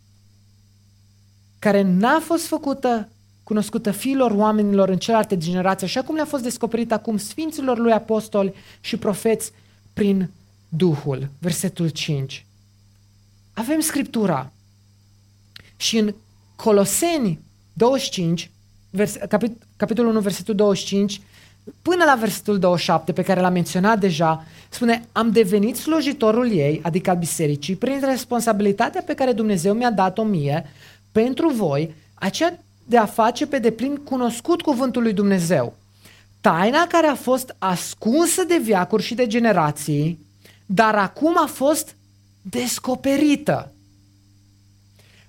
care 1.59 1.81
n-a 1.81 2.19
fost 2.19 2.45
făcută 2.47 3.09
cunoscută 3.43 3.91
fiilor 3.91 4.31
oamenilor 4.31 4.89
în 4.89 4.97
celelalte 4.97 5.37
generații, 5.37 5.85
așa 5.85 6.01
cum 6.01 6.15
le-a 6.15 6.25
fost 6.25 6.43
descoperit 6.43 6.91
acum 6.91 7.17
sfinților 7.17 7.77
lui 7.77 7.91
apostoli 7.91 8.53
și 8.81 8.97
profeți 8.97 9.51
prin 9.95 10.29
Duhul. 10.69 11.29
Versetul 11.39 11.89
5. 11.89 12.45
Avem 13.53 13.79
Scriptura. 13.79 14.51
Și 15.77 15.97
în 15.97 16.13
Coloseni 16.55 17.39
25, 17.73 18.51
vers, 18.89 19.15
capit, 19.29 19.63
capitolul 19.77 20.11
1, 20.11 20.19
versetul 20.19 20.55
25, 20.55 21.21
până 21.81 22.03
la 22.03 22.15
versetul 22.15 22.59
27, 22.59 23.11
pe 23.11 23.21
care 23.21 23.41
l-am 23.41 23.53
menționat 23.53 23.99
deja, 23.99 24.45
spune, 24.69 25.05
am 25.11 25.31
devenit 25.31 25.75
slujitorul 25.75 26.51
ei, 26.51 26.79
adică 26.83 27.09
al 27.09 27.17
bisericii, 27.17 27.75
prin 27.75 28.01
responsabilitatea 28.03 29.01
pe 29.01 29.13
care 29.13 29.31
Dumnezeu 29.31 29.73
mi-a 29.73 29.91
dat-o 29.91 30.23
mie, 30.23 30.65
pentru 31.11 31.49
voi 31.49 31.95
aceea 32.13 32.59
de 32.85 32.97
a 32.97 33.05
face 33.05 33.47
pe 33.47 33.59
deplin 33.59 33.95
cunoscut 33.95 34.61
cuvântul 34.61 35.01
lui 35.01 35.13
Dumnezeu. 35.13 35.73
Taina 36.45 36.87
care 36.87 37.07
a 37.07 37.15
fost 37.15 37.55
ascunsă 37.57 38.43
de 38.43 38.59
viacuri 38.63 39.03
și 39.03 39.13
de 39.13 39.27
generații, 39.27 40.19
dar 40.65 40.95
acum 40.95 41.37
a 41.37 41.45
fost 41.45 41.95
descoperită. 42.41 43.71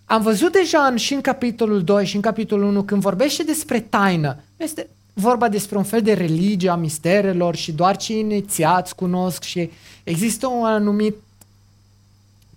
Am 0.04 0.22
văzut 0.22 0.52
deja 0.52 0.86
în, 0.86 0.96
și 0.96 1.14
în 1.14 1.20
capitolul 1.20 1.84
2 1.84 2.06
și 2.06 2.14
în 2.14 2.20
capitolul 2.20 2.68
1 2.68 2.82
când 2.82 3.00
vorbește 3.00 3.42
despre 3.42 3.80
taină. 3.80 4.36
Este 4.56 4.88
vorba 5.12 5.48
despre 5.48 5.76
un 5.76 5.84
fel 5.84 6.02
de 6.02 6.12
religie 6.12 6.68
a 6.68 6.76
misterelor 6.76 7.56
și 7.56 7.72
doar 7.72 7.96
cei 7.96 8.18
inițiați 8.18 8.94
cunosc 8.94 9.42
și 9.42 9.70
există 10.04 10.46
o 10.46 10.64
anumită 10.64 11.16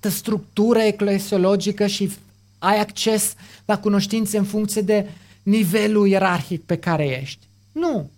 structură 0.10 0.80
eclesiologică 0.80 1.88
și 1.88 2.12
ai 2.58 2.80
acces 2.80 3.34
la 3.66 3.80
cunoștințe 3.80 4.38
în 4.38 4.46
funcție 4.46 4.82
de 4.82 5.10
nivelul 5.44 6.08
ierarhic 6.08 6.64
pe 6.64 6.78
care 6.78 7.20
ești. 7.22 7.48
Nu. 7.72 8.10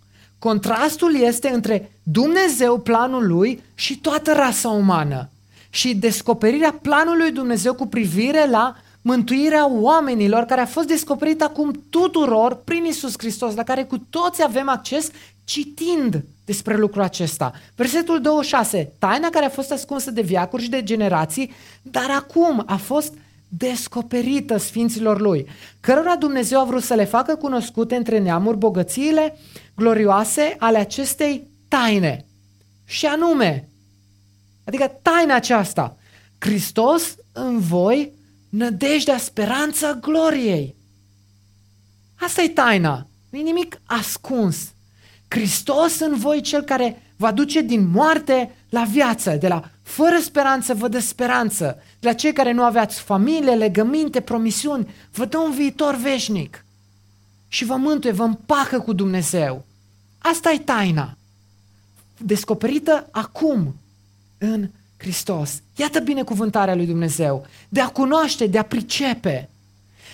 Contrastul 0.42 1.14
este 1.14 1.48
între 1.48 1.92
Dumnezeu, 2.02 2.78
planul 2.78 3.26
lui 3.26 3.62
și 3.74 3.98
toată 3.98 4.32
rasa 4.32 4.68
umană. 4.68 5.28
Și 5.70 5.94
descoperirea 5.94 6.78
planului 6.82 7.30
Dumnezeu 7.30 7.74
cu 7.74 7.86
privire 7.86 8.46
la 8.50 8.76
mântuirea 9.02 9.70
oamenilor 9.70 10.44
care 10.44 10.60
a 10.60 10.66
fost 10.66 10.86
descoperit 10.86 11.42
acum 11.42 11.82
tuturor 11.90 12.54
prin 12.54 12.84
Isus 12.84 13.14
Hristos, 13.18 13.54
la 13.54 13.62
care 13.62 13.84
cu 13.84 13.98
toți 14.10 14.42
avem 14.42 14.68
acces 14.68 15.10
citind 15.44 16.24
despre 16.44 16.76
lucrul 16.76 17.02
acesta. 17.02 17.52
Versetul 17.74 18.20
26, 18.20 18.92
taina 18.98 19.28
care 19.28 19.44
a 19.44 19.50
fost 19.50 19.70
ascunsă 19.70 20.10
de 20.10 20.22
viacuri 20.22 20.62
și 20.62 20.70
de 20.70 20.82
generații, 20.82 21.52
dar 21.82 22.10
acum 22.10 22.62
a 22.66 22.76
fost 22.76 23.14
descoperită 23.56 24.56
Sfinților 24.56 25.20
Lui, 25.20 25.46
cărora 25.80 26.16
Dumnezeu 26.16 26.60
a 26.60 26.64
vrut 26.64 26.82
să 26.82 26.94
le 26.94 27.04
facă 27.04 27.34
cunoscute 27.34 27.96
între 27.96 28.18
neamuri 28.18 28.56
bogățiile 28.56 29.38
glorioase 29.76 30.56
ale 30.58 30.78
acestei 30.78 31.46
taine. 31.68 32.26
Și 32.84 33.06
anume, 33.06 33.68
adică 34.64 34.98
taina 35.02 35.34
aceasta, 35.34 35.96
Hristos 36.38 37.14
în 37.32 37.58
voi, 37.58 38.12
nădejdea, 38.48 39.18
speranța 39.18 39.92
gloriei. 40.00 40.76
Asta 42.14 42.42
e 42.42 42.48
taina, 42.48 43.06
nu 43.30 43.38
e 43.38 43.42
nimic 43.42 43.80
ascuns. 43.84 44.72
Hristos 45.28 45.98
în 45.98 46.16
voi, 46.16 46.40
cel 46.40 46.62
care 46.62 47.02
va 47.16 47.32
duce 47.32 47.60
din 47.60 47.90
moarte 47.90 48.54
la 48.68 48.84
viață, 48.84 49.36
de 49.40 49.48
la 49.48 49.70
fără 49.82 50.18
speranță 50.22 50.74
vă 50.74 50.88
dă 50.88 50.98
speranță, 50.98 51.82
de 52.00 52.08
la 52.08 52.12
cei 52.12 52.32
care 52.32 52.52
nu 52.52 52.62
aveați 52.62 53.00
familie, 53.00 53.54
legăminte, 53.54 54.20
promisiuni, 54.20 54.94
vă 55.12 55.24
dă 55.24 55.38
un 55.38 55.52
viitor 55.52 55.94
veșnic. 55.94 56.64
și 57.48 57.64
vă 57.64 57.76
mântuie, 57.76 58.12
vă 58.12 58.22
împacă 58.22 58.80
cu 58.80 58.92
Dumnezeu. 58.92 59.64
Asta 60.18 60.50
e 60.52 60.58
taina. 60.58 61.16
Descoperită 62.16 63.08
acum 63.10 63.74
în 64.38 64.68
Hristos. 64.96 65.62
Iată 65.76 66.00
binecuvântarea 66.00 66.74
lui 66.74 66.86
Dumnezeu. 66.86 67.46
De 67.68 67.80
a 67.80 67.88
cunoaște, 67.88 68.46
de 68.46 68.58
a 68.58 68.62
pricepe. 68.62 69.48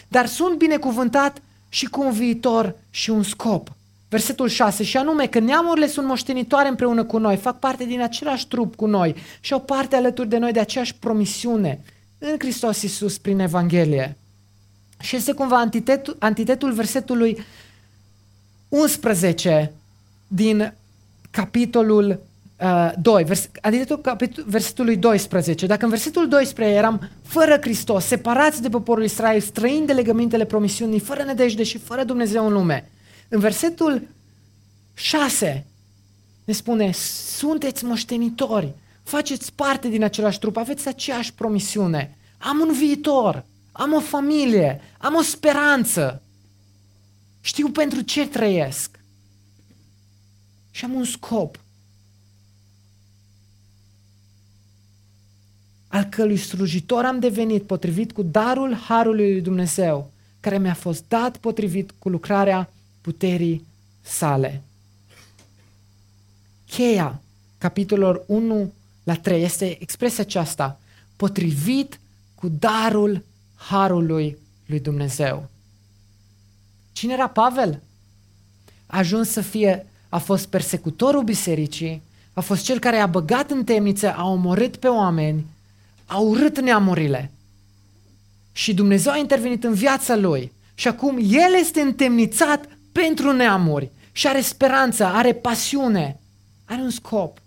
Dar 0.08 0.26
sunt 0.26 0.58
binecuvântat 0.58 1.42
și 1.68 1.86
cu 1.86 2.02
un 2.02 2.12
viitor 2.12 2.74
și 2.90 3.10
un 3.10 3.22
scop. 3.22 3.72
Versetul 4.08 4.48
6, 4.48 4.82
și 4.82 4.96
anume 4.96 5.26
că 5.26 5.38
neamurile 5.38 5.86
sunt 5.86 6.06
moștenitoare 6.06 6.68
împreună 6.68 7.04
cu 7.04 7.18
noi, 7.18 7.36
fac 7.36 7.58
parte 7.58 7.84
din 7.84 8.00
același 8.02 8.48
trup 8.48 8.74
cu 8.74 8.86
noi 8.86 9.14
și 9.40 9.52
au 9.52 9.60
parte 9.60 9.96
alături 9.96 10.28
de 10.28 10.38
noi 10.38 10.52
de 10.52 10.60
aceeași 10.60 10.94
promisiune 10.94 11.80
în 12.18 12.34
Hristos 12.38 12.82
Iisus 12.82 13.18
prin 13.18 13.38
Evanghelie. 13.38 14.16
Și 15.00 15.16
este 15.16 15.32
cumva 15.32 15.56
antitetul, 15.56 16.16
antitetul 16.18 16.72
versetului 16.72 17.38
11 18.68 19.72
din 20.28 20.74
capitolul 21.30 22.20
uh, 22.60 22.92
2, 23.00 23.24
vers, 23.24 23.48
antitetul 23.60 24.00
capitol, 24.00 24.44
versetului 24.46 24.96
12. 24.96 25.66
Dacă 25.66 25.84
în 25.84 25.90
versetul 25.90 26.28
12 26.28 26.76
eram 26.76 27.08
fără 27.22 27.58
Hristos, 27.60 28.04
separați 28.04 28.62
de 28.62 28.68
poporul 28.68 29.04
Israel, 29.04 29.40
străini 29.40 29.86
de 29.86 29.92
legămintele 29.92 30.44
promisiunii, 30.44 31.00
fără 31.00 31.22
nedejde 31.22 31.62
și 31.62 31.78
fără 31.78 32.04
Dumnezeu 32.04 32.46
în 32.46 32.52
lume, 32.52 32.90
în 33.28 33.40
versetul 33.40 34.08
6 34.94 35.66
ne 36.44 36.52
spune, 36.52 36.92
sunteți 37.36 37.84
moștenitori, 37.84 38.74
faceți 39.02 39.52
parte 39.52 39.88
din 39.88 40.02
același 40.02 40.38
trup, 40.38 40.56
aveți 40.56 40.88
aceeași 40.88 41.34
promisiune, 41.34 42.16
am 42.38 42.58
un 42.58 42.72
viitor, 42.72 43.44
am 43.72 43.92
o 43.92 44.00
familie, 44.00 44.80
am 44.98 45.14
o 45.14 45.22
speranță, 45.22 46.22
știu 47.40 47.70
pentru 47.70 48.00
ce 48.00 48.28
trăiesc. 48.28 49.00
Și 50.70 50.84
am 50.84 50.94
un 50.94 51.04
scop. 51.04 51.58
al 55.88 56.04
cărui 56.04 56.36
slujitor 56.36 57.04
am 57.04 57.18
devenit 57.18 57.62
potrivit 57.62 58.12
cu 58.12 58.22
darul 58.22 58.74
Harului 58.74 59.32
lui 59.32 59.40
Dumnezeu, 59.40 60.10
care 60.40 60.58
mi-a 60.58 60.74
fost 60.74 61.04
dat 61.08 61.36
potrivit 61.36 61.90
cu 61.98 62.08
lucrarea 62.08 62.72
puterii 63.00 63.66
sale. 64.00 64.62
Cheia 66.66 67.20
capitolul 67.58 68.24
1 68.26 68.72
la 69.02 69.14
3 69.14 69.42
este 69.42 69.82
expresia 69.82 70.22
aceasta, 70.22 70.80
potrivit 71.16 72.00
cu 72.34 72.48
darul 72.48 73.24
harului 73.54 74.38
lui 74.66 74.80
Dumnezeu. 74.80 75.48
Cine 76.92 77.12
era 77.12 77.28
Pavel? 77.28 77.82
A 78.86 78.98
ajuns 78.98 79.28
să 79.28 79.40
fie, 79.40 79.86
a 80.08 80.18
fost 80.18 80.46
persecutorul 80.46 81.22
bisericii, 81.22 82.02
a 82.32 82.40
fost 82.40 82.64
cel 82.64 82.78
care 82.78 82.96
a 82.96 83.06
băgat 83.06 83.50
în 83.50 83.64
temniță, 83.64 84.14
a 84.14 84.28
omorât 84.28 84.76
pe 84.76 84.88
oameni, 84.88 85.46
a 86.06 86.18
urât 86.18 86.60
neamurile. 86.60 87.30
Și 88.52 88.74
Dumnezeu 88.74 89.12
a 89.12 89.16
intervenit 89.16 89.64
în 89.64 89.74
viața 89.74 90.16
lui. 90.16 90.52
Și 90.74 90.88
acum 90.88 91.16
el 91.20 91.54
este 91.60 91.80
întemnițat 91.80 92.77
pentru 93.02 93.32
neamuri 93.32 93.90
și 94.12 94.26
are 94.26 94.40
speranță, 94.40 95.04
are 95.04 95.32
pasiune, 95.32 96.20
are 96.64 96.80
un 96.80 96.90
scop. 96.90 97.38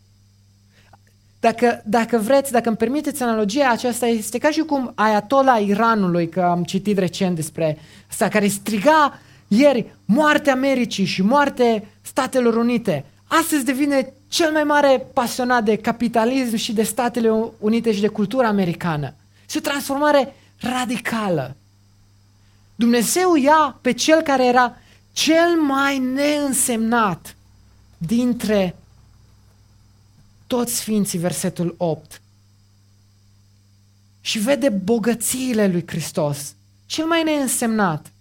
Dacă, 1.39 1.81
dacă 1.85 2.17
vreți, 2.17 2.51
dacă 2.51 2.67
îmi 2.67 2.77
permiteți 2.77 3.23
analogia 3.23 3.69
aceasta, 3.69 4.05
este 4.05 4.37
ca 4.37 4.49
și 4.49 4.59
cum 4.59 4.91
Ayatollah 4.95 5.65
Iranului, 5.65 6.29
că 6.29 6.41
am 6.41 6.63
citit 6.63 6.97
recent 6.97 7.35
despre 7.35 7.77
asta, 8.09 8.27
care 8.27 8.47
striga 8.47 9.19
ieri 9.47 9.93
moarte 10.05 10.49
Americii 10.49 11.05
și 11.05 11.21
moarte 11.21 11.87
Statelor 12.01 12.55
Unite. 12.55 13.05
Astăzi 13.27 13.65
devine 13.65 14.13
cel 14.27 14.51
mai 14.51 14.63
mare 14.63 15.05
pasionat 15.13 15.63
de 15.63 15.75
capitalism 15.75 16.55
și 16.55 16.73
de 16.73 16.83
Statele 16.83 17.29
Unite 17.59 17.93
și 17.93 18.01
de 18.01 18.07
cultura 18.07 18.47
americană. 18.47 19.13
Și 19.49 19.57
o 19.57 19.61
transformare 19.61 20.35
radicală. 20.59 21.55
Dumnezeu 22.75 23.35
ia 23.35 23.77
pe 23.81 23.91
cel 23.91 24.21
care 24.21 24.45
era 24.45 24.75
cel 25.11 25.61
mai 25.67 25.99
neînsemnat 25.99 27.35
dintre 27.97 28.75
toți 30.47 30.75
sfinții, 30.75 31.19
versetul 31.19 31.75
8. 31.77 32.21
Și 34.21 34.39
vede 34.39 34.69
bogățiile 34.69 35.67
lui 35.67 35.83
Hristos, 35.87 36.55
cel 36.85 37.05
mai 37.05 37.23
neînsemnat. 37.23 38.11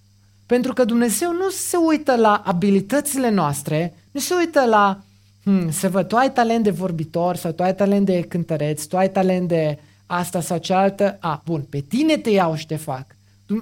Pentru 0.47 0.73
că 0.73 0.85
Dumnezeu 0.85 1.33
nu 1.33 1.51
se 1.51 1.77
uită 1.77 2.17
la 2.17 2.43
abilitățile 2.45 3.31
noastre, 3.31 3.95
nu 4.11 4.21
se 4.21 4.35
uită 4.35 4.65
la, 4.65 5.03
hmm, 5.43 5.71
să 5.71 5.89
văd, 5.89 6.09
tu 6.09 6.17
ai 6.17 6.33
talent 6.33 6.65
de 6.65 6.71
vorbitor 6.71 7.37
sau 7.37 7.53
tu 7.53 7.63
ai 7.63 7.75
talent 7.75 8.07
de 8.07 8.21
cântăreț, 8.21 8.85
tu 8.85 8.97
ai 8.97 9.11
talent 9.11 9.49
de 9.49 9.79
asta 10.07 10.41
sau 10.41 10.59
cealaltă. 10.59 11.17
A, 11.21 11.43
bun, 11.45 11.61
pe 11.71 11.81
tine 11.81 12.17
te 12.17 12.31
iau 12.31 12.55
și 12.55 12.67
te 12.67 12.77
fac. 12.77 13.07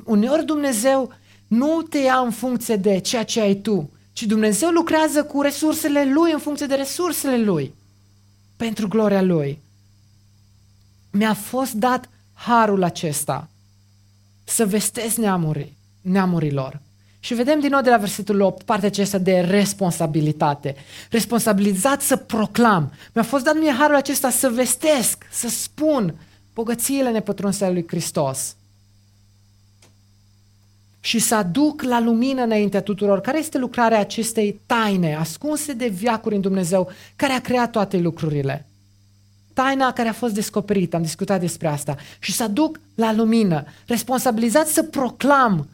Uneori 0.04 0.44
Dumnezeu 0.44 1.12
nu 1.48 1.82
te 1.82 1.98
ia 1.98 2.16
în 2.18 2.30
funcție 2.30 2.76
de 2.76 2.98
ceea 2.98 3.24
ce 3.24 3.40
ai 3.40 3.54
tu, 3.54 3.90
ci 4.12 4.22
Dumnezeu 4.22 4.68
lucrează 4.68 5.24
cu 5.24 5.42
resursele 5.42 6.12
Lui 6.12 6.32
în 6.32 6.38
funcție 6.38 6.66
de 6.66 6.74
resursele 6.74 7.38
Lui, 7.38 7.74
pentru 8.56 8.88
gloria 8.88 9.22
Lui. 9.22 9.58
Mi-a 11.10 11.34
fost 11.34 11.72
dat 11.72 12.08
harul 12.32 12.82
acesta 12.82 13.48
să 14.44 14.66
vestesc 14.66 15.16
neamuri, 15.16 15.72
neamurilor. 16.00 16.80
Și 17.20 17.34
vedem 17.34 17.60
din 17.60 17.70
nou 17.70 17.80
de 17.80 17.90
la 17.90 17.96
versetul 17.96 18.40
8 18.40 18.62
partea 18.62 18.88
aceasta 18.88 19.18
de 19.18 19.40
responsabilitate. 19.40 20.76
Responsabilizat 21.10 22.00
să 22.00 22.16
proclam. 22.16 22.92
Mi-a 23.14 23.24
fost 23.24 23.44
dat 23.44 23.58
mie 23.58 23.72
harul 23.72 23.96
acesta 23.96 24.30
să 24.30 24.48
vestesc, 24.48 25.24
să 25.30 25.48
spun 25.48 26.14
bogățiile 26.54 27.10
nepătrunse 27.10 27.64
ale 27.64 27.72
lui 27.72 27.84
Hristos 27.86 28.56
și 31.08 31.18
să 31.18 31.34
aduc 31.34 31.82
la 31.82 32.00
lumină 32.00 32.42
înaintea 32.42 32.82
tuturor 32.82 33.20
care 33.20 33.38
este 33.38 33.58
lucrarea 33.58 33.98
acestei 33.98 34.60
taine 34.66 35.14
ascunse 35.14 35.72
de 35.72 35.88
viacuri 35.88 36.34
în 36.34 36.40
Dumnezeu 36.40 36.90
care 37.16 37.32
a 37.32 37.40
creat 37.40 37.70
toate 37.70 37.98
lucrurile. 37.98 38.66
Taina 39.52 39.92
care 39.92 40.08
a 40.08 40.12
fost 40.12 40.34
descoperită, 40.34 40.96
am 40.96 41.02
discutat 41.02 41.40
despre 41.40 41.68
asta, 41.68 41.96
și 42.18 42.32
să 42.32 42.42
aduc 42.42 42.80
la 42.94 43.12
lumină, 43.12 43.64
responsabilizat 43.86 44.66
să 44.66 44.82
proclam 44.82 45.68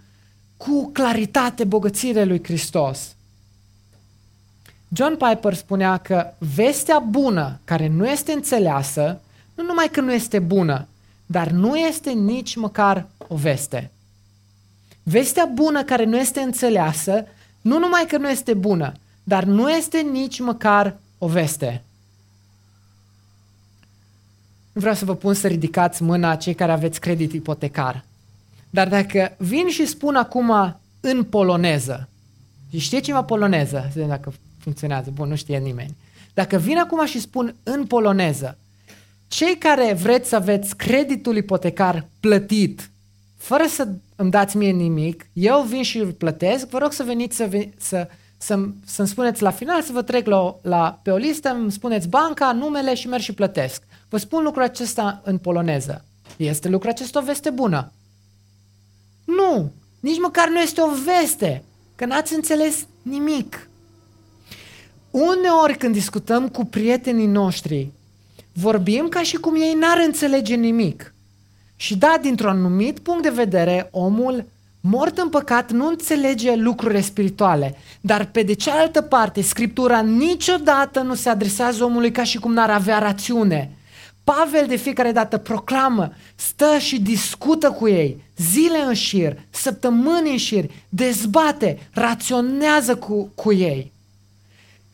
cu 0.57 0.91
claritate 0.93 1.65
bogățiile 1.65 2.25
lui 2.25 2.43
Hristos. 2.43 3.15
John 4.93 5.17
Piper 5.17 5.55
spunea 5.55 5.97
că 5.97 6.33
vestea 6.55 6.99
bună 6.99 7.61
care 7.65 7.89
nu 7.89 8.09
este 8.09 8.33
înțeleasă, 8.33 9.21
nu 9.55 9.65
numai 9.65 9.89
că 9.93 10.01
nu 10.01 10.13
este 10.13 10.39
bună, 10.39 10.87
dar 11.27 11.51
nu 11.51 11.77
este 11.77 12.11
nici 12.11 12.57
măcar 12.57 13.07
o 13.29 13.37
veste. 13.37 13.89
Vestea 15.07 15.45
bună 15.45 15.85
care 15.85 16.05
nu 16.05 16.17
este 16.17 16.41
înțeleasă, 16.41 17.25
nu 17.61 17.79
numai 17.79 18.05
că 18.09 18.17
nu 18.17 18.31
este 18.31 18.55
bună, 18.55 18.93
dar 19.23 19.45
nu 19.45 19.71
este 19.71 20.01
nici 20.01 20.41
măcar 20.41 20.97
o 21.19 21.27
veste. 21.27 21.83
Nu 24.73 24.81
vreau 24.81 24.95
să 24.95 25.05
vă 25.05 25.15
pun 25.15 25.35
să 25.35 25.47
ridicați 25.47 26.03
mâna 26.03 26.37
cei 26.37 26.55
care 26.55 26.73
aveți 26.73 27.01
credit 27.01 27.33
ipotecar. 27.33 28.05
Dar 28.71 28.89
dacă 28.89 29.35
vin 29.39 29.69
și 29.69 29.87
spun 29.87 30.15
acum 30.15 30.77
în 31.01 31.25
poloneză, 31.25 32.09
și 32.71 32.79
știe 32.79 33.01
ceva 33.01 33.23
poloneză, 33.23 33.91
să 33.93 34.01
dacă 34.01 34.33
funcționează, 34.59 35.11
bun, 35.11 35.29
nu 35.29 35.37
știe 35.37 35.59
nimeni. 35.59 35.97
Dacă 36.35 36.57
vin 36.57 36.79
acum 36.79 37.07
și 37.07 37.21
spun 37.21 37.55
în 37.63 37.87
poloneză, 37.87 38.59
cei 39.29 39.59
care 39.59 39.93
vreți 39.93 40.29
să 40.29 40.37
aveți 40.37 40.77
creditul 40.77 41.37
ipotecar 41.37 42.07
plătit, 42.21 42.91
fără 43.45 43.65
să 43.69 43.89
îmi 44.17 44.31
dați 44.31 44.57
mie 44.57 44.71
nimic, 44.71 45.27
eu 45.33 45.63
vin 45.63 45.83
și 45.83 45.99
îl 45.99 46.13
plătesc, 46.13 46.69
vă 46.69 46.79
rog 46.79 46.93
să 46.93 47.03
veniți 47.03 47.37
să, 47.37 47.47
ve- 47.47 47.73
să, 47.77 48.09
să, 48.37 48.59
să-mi 48.85 49.09
spuneți 49.09 49.43
la 49.43 49.51
final, 49.51 49.83
să 49.83 49.93
vă 49.93 50.03
trec 50.03 50.27
la, 50.27 50.57
la, 50.63 51.01
pe 51.03 51.11
o 51.11 51.17
listă, 51.17 51.49
îmi 51.49 51.73
spuneți 51.73 52.09
banca, 52.09 52.53
numele 52.53 52.95
și 52.95 53.09
merg 53.09 53.23
și 53.23 53.33
plătesc. 53.33 53.83
Vă 54.09 54.17
spun 54.17 54.43
lucrul 54.43 54.63
acesta 54.63 55.21
în 55.25 55.39
poloneză. 55.39 56.05
Este 56.37 56.69
lucrul 56.69 56.91
acesta 56.91 57.19
o 57.19 57.23
veste 57.23 57.51
bună? 57.51 57.93
Nu! 59.25 59.71
Nici 60.01 60.21
măcar 60.21 60.49
nu 60.49 60.61
este 60.61 60.81
o 60.81 60.91
veste, 61.05 61.65
că 61.95 62.05
n-ați 62.05 62.35
înțeles 62.35 62.87
nimic. 63.03 63.69
Uneori 65.11 65.77
când 65.79 65.93
discutăm 65.93 66.49
cu 66.49 66.65
prietenii 66.65 67.27
noștri, 67.27 67.91
vorbim 68.53 69.09
ca 69.09 69.23
și 69.23 69.37
cum 69.37 69.55
ei 69.55 69.75
n-ar 69.75 69.99
înțelege 70.07 70.55
nimic. 70.55 71.14
Și 71.85 71.97
da, 71.97 72.19
dintr-un 72.23 72.51
anumit 72.51 72.99
punct 72.99 73.23
de 73.23 73.31
vedere, 73.31 73.89
omul 73.91 74.45
mort 74.81 75.19
în 75.19 75.29
păcat 75.29 75.71
nu 75.71 75.87
înțelege 75.87 76.55
lucrurile 76.55 77.01
spirituale, 77.01 77.77
dar 78.01 78.25
pe 78.25 78.43
de 78.43 78.53
cealaltă 78.53 79.01
parte, 79.01 79.43
Scriptura 79.43 80.01
niciodată 80.01 81.01
nu 81.01 81.15
se 81.15 81.29
adresează 81.29 81.85
omului 81.85 82.11
ca 82.11 82.25
și 82.25 82.39
cum 82.39 82.53
n-ar 82.53 82.71
avea 82.71 82.99
rațiune. 82.99 83.71
Pavel 84.25 84.67
de 84.67 84.77
fiecare 84.77 85.13
dată 85.13 85.39
proclamă, 85.39 86.13
stă 86.35 86.79
și 86.79 87.01
discută 87.01 87.71
cu 87.71 87.89
ei, 87.89 88.23
zile 88.37 88.79
în 88.87 88.95
șir, 88.95 89.37
săptămâni 89.51 90.31
în 90.31 90.37
șir, 90.37 90.71
dezbate, 90.89 91.89
raționează 91.93 92.97
cu, 92.97 93.31
cu 93.35 93.53
ei. 93.53 93.93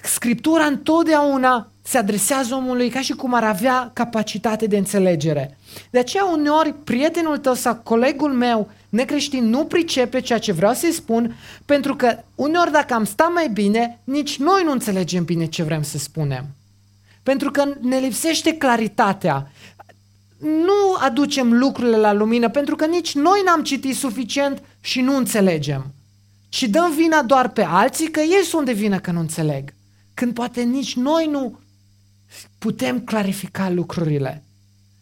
Scriptura 0.03 0.65
întotdeauna 0.65 1.70
se 1.83 1.99
adresează 1.99 2.55
omului 2.55 2.89
ca 2.89 3.01
și 3.01 3.13
cum 3.13 3.35
ar 3.35 3.45
avea 3.45 3.91
capacitate 3.93 4.67
de 4.67 4.77
înțelegere. 4.77 5.59
De 5.91 5.99
aceea 5.99 6.25
uneori 6.25 6.75
prietenul 6.85 7.39
tău 7.39 7.55
sau 7.55 7.75
colegul 7.75 8.33
meu 8.33 8.71
necreștin 8.89 9.49
nu 9.49 9.65
pricepe 9.65 10.21
ceea 10.21 10.39
ce 10.39 10.53
vreau 10.53 10.73
să-i 10.73 10.93
spun, 10.93 11.35
pentru 11.65 11.97
că 11.97 12.19
uneori 12.35 12.73
dacă 12.73 12.95
am 12.95 13.05
sta 13.05 13.31
mai 13.35 13.49
bine, 13.49 14.01
nici 14.05 14.39
noi 14.39 14.63
nu 14.65 14.71
înțelegem 14.71 15.25
bine 15.25 15.47
ce 15.47 15.63
vrem 15.63 15.83
să 15.83 15.99
spunem. 15.99 16.47
Pentru 17.23 17.51
că 17.51 17.65
ne 17.81 17.99
lipsește 17.99 18.57
claritatea. 18.57 19.51
Nu 20.39 20.95
aducem 21.01 21.53
lucrurile 21.53 21.97
la 21.97 22.13
lumină 22.13 22.49
pentru 22.49 22.77
că 22.77 22.87
nici 22.87 23.15
noi 23.15 23.43
n-am 23.45 23.63
citit 23.63 23.97
suficient 23.97 24.63
și 24.81 25.01
nu 25.01 25.17
înțelegem. 25.17 25.95
Ci 26.49 26.63
dăm 26.63 26.93
vina 26.95 27.23
doar 27.23 27.49
pe 27.49 27.63
alții 27.63 28.11
că 28.11 28.21
ei 28.21 28.45
sunt 28.45 28.67
de 28.67 28.73
vină 28.73 28.99
că 28.99 29.11
nu 29.11 29.21
înțeleg. 29.21 29.75
Când 30.15 30.35
poate 30.35 30.63
nici 30.63 30.97
noi 30.97 31.27
nu 31.31 31.59
putem 32.59 33.01
clarifica 33.01 33.71
lucrurile. 33.71 34.45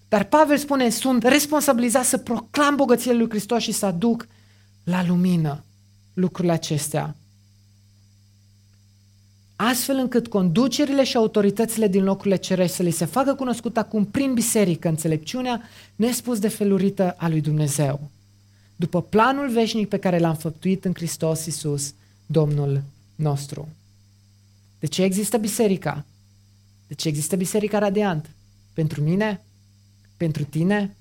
Dar 0.09 0.25
Pavel 0.25 0.57
spune, 0.57 0.91
sunt 0.91 1.23
responsabilizat 1.23 2.05
să 2.05 2.19
proclam 2.19 2.77
bogățiile 2.77 3.17
lui 3.17 3.29
Hristos 3.29 3.63
și 3.63 3.73
să 3.73 3.87
aduc 3.87 4.27
la 4.85 5.07
lumină 5.07 5.65
lucrurile 6.15 6.53
acestea. 6.53 7.17
Astfel 9.57 9.97
încât 9.97 10.29
conducerile 10.29 11.05
și 11.05 11.17
autoritățile 11.17 11.89
din 11.89 12.05
locurile 12.05 12.37
cerești 12.37 12.77
să 12.77 12.83
li 12.83 12.91
se 12.91 13.05
facă 13.05 13.35
cunoscut 13.35 13.77
acum 13.77 14.05
prin 14.05 14.35
biserică 14.35 14.89
înțelepciunea 14.89 15.63
nespus 15.97 16.39
de 16.39 16.49
felurită 16.49 17.15
a 17.19 17.29
lui 17.29 17.41
Dumnezeu. 17.41 18.11
După 18.77 19.03
planul 19.03 19.51
veșnic 19.51 19.89
pe 19.89 19.99
care 19.99 20.19
l-am 20.19 20.35
făptuit 20.35 20.85
în 20.85 20.93
Hristos 20.95 21.47
Iisus, 21.47 21.95
Domnul 22.27 22.83
nostru. 23.15 23.69
De 24.79 24.87
ce 24.87 25.03
există 25.03 25.37
biserica? 25.37 26.05
De 26.89 26.95
ce 26.95 27.09
există 27.09 27.37
biserica 27.37 27.79
radiant? 27.79 28.31
Pentru 28.73 29.03
mine? 29.03 29.41
Pentru 30.17 30.45
tine? 30.45 30.97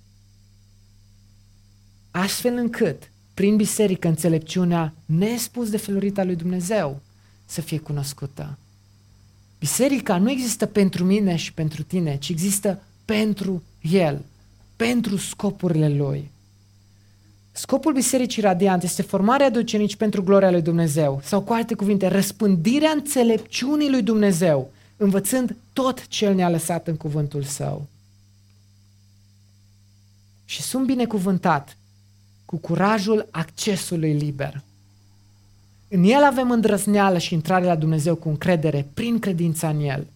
Astfel 2.12 2.58
încât, 2.58 3.12
prin 3.34 3.56
biserică, 3.56 4.08
înțelepciunea 4.08 4.94
nespus 5.06 5.70
de 5.70 5.78
felurita 5.78 6.24
lui 6.24 6.36
Dumnezeu 6.36 7.00
să 7.46 7.62
fie 7.62 7.78
cunoscută. 7.78 8.58
Biserica 9.60 10.18
nu 10.18 10.32
există 10.32 10.66
pentru 10.66 11.04
mine 11.04 11.36
și 11.36 11.54
pentru 11.54 11.84
tine, 11.84 12.18
ci 12.18 12.30
există 12.30 12.82
pentru 13.06 13.64
El, 13.82 14.26
pentru 14.76 15.18
scopurile 15.18 15.90
Lui. 15.90 16.32
Scopul 17.52 17.94
Bisericii 17.94 18.42
Radiant 18.42 18.84
este 18.84 19.02
formarea 19.02 19.50
de 19.50 19.60
ucenici 19.60 19.96
pentru 19.96 20.24
gloria 20.24 20.52
lui 20.52 20.62
Dumnezeu, 20.62 21.22
sau 21.24 21.42
cu 21.42 21.54
alte 21.54 21.74
cuvinte, 21.74 22.08
răspândirea 22.08 22.90
înțelepciunii 22.90 23.90
lui 23.90 24.02
Dumnezeu, 24.02 24.72
învățând 24.98 25.56
tot 25.74 26.08
ce 26.08 26.26
El 26.26 26.36
ne-a 26.36 26.50
lăsat 26.50 26.88
în 26.88 26.98
cuvântul 26.98 27.44
Său. 27.44 27.88
Și 30.46 30.62
sunt 30.62 30.86
binecuvântat 30.86 31.78
cu 32.46 32.58
curajul 32.58 33.28
accesului 33.32 34.14
liber. 34.14 34.62
În 35.88 36.04
El 36.04 36.24
avem 36.24 36.52
îndrăzneală 36.52 37.18
și 37.18 37.34
intrare 37.34 37.66
la 37.66 37.76
Dumnezeu 37.76 38.16
cu 38.16 38.30
încredere, 38.30 38.88
prin 38.94 39.20
credința 39.20 39.70
în 39.70 39.80
El. 39.80 40.08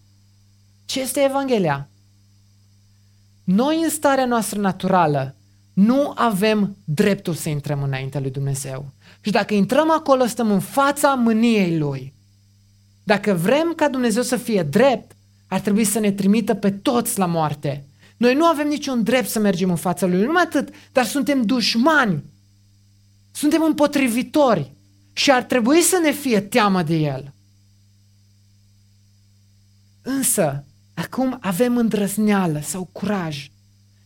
Ce 0.86 1.02
este 1.02 1.20
Evanghelia? 1.20 1.90
Noi 3.44 3.84
în 3.84 3.90
starea 3.90 4.26
noastră 4.26 4.60
naturală 4.60 5.36
nu 5.74 6.12
avem 6.16 6.78
dreptul 6.84 7.34
să 7.34 7.50
intrăm 7.50 7.84
înaintea 7.84 8.20
lui 8.20 8.32
Dumnezeu. 8.32 8.86
Și 9.22 9.32
dacă 9.32 9.54
intrăm 9.54 9.92
acolo, 9.92 10.26
stăm 10.26 10.52
în 10.52 10.60
fața 10.60 11.14
mâniei 11.14 11.78
Lui. 11.78 12.14
Dacă 13.12 13.34
vrem 13.34 13.74
ca 13.76 13.90
Dumnezeu 13.90 14.24
să 14.24 14.36
fie 14.36 14.64
drept, 14.64 15.12
ar 15.48 15.60
trebui 15.60 15.84
să 15.84 16.00
ne 16.00 16.12
trimită 16.12 16.54
pe 16.54 16.72
toți 16.72 17.20
la 17.20 17.26
moarte. 17.26 17.86
Noi 18.18 18.36
nu 18.36 18.46
avem 18.46 18.68
niciun 18.68 19.04
drept 19.04 19.30
să 19.30 19.40
mergem 19.40 19.70
în 19.70 19.76
fața 19.76 20.06
Lui, 20.06 20.22
numai 20.22 20.42
atât, 20.42 20.70
dar 20.92 21.06
suntem 21.06 21.42
dușmani. 21.42 22.24
Suntem 23.32 23.64
împotrivitori 23.64 24.72
și 25.14 25.32
ar 25.32 25.44
trebui 25.44 25.82
să 25.82 26.00
ne 26.04 26.12
fie 26.12 26.40
teamă 26.40 26.84
de 26.84 26.96
El. 26.96 27.34
Însă, 30.02 30.64
acum 30.94 31.38
avem 31.42 31.78
îndrăzneală 31.78 32.62
sau 32.64 32.90
curaj 32.92 33.50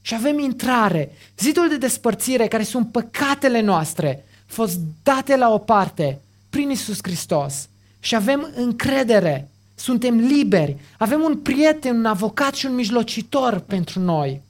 și 0.01 0.14
avem 0.14 0.39
intrare. 0.39 1.12
Zidul 1.38 1.70
de 1.70 1.78
despărțire, 1.78 2.47
care 2.47 2.64
sunt 2.64 2.91
păcatele 2.91 3.62
noastre, 3.62 4.26
fost 4.45 4.80
date 5.03 5.36
la 5.36 5.49
o 5.49 5.58
parte 5.58 6.22
prin 6.49 6.70
Isus 6.70 6.97
Hristos 7.01 7.70
și 8.06 8.16
avem 8.16 8.51
încredere. 8.56 9.49
Suntem 9.76 10.18
liberi. 10.18 10.78
Avem 10.97 11.22
un 11.22 11.38
prieten, 11.38 11.95
un 11.95 12.06
avocat 12.06 12.53
și 12.53 12.66
un 12.66 12.76
mijlocitor 12.76 13.60
pentru 13.60 13.99
noi. 13.99 14.41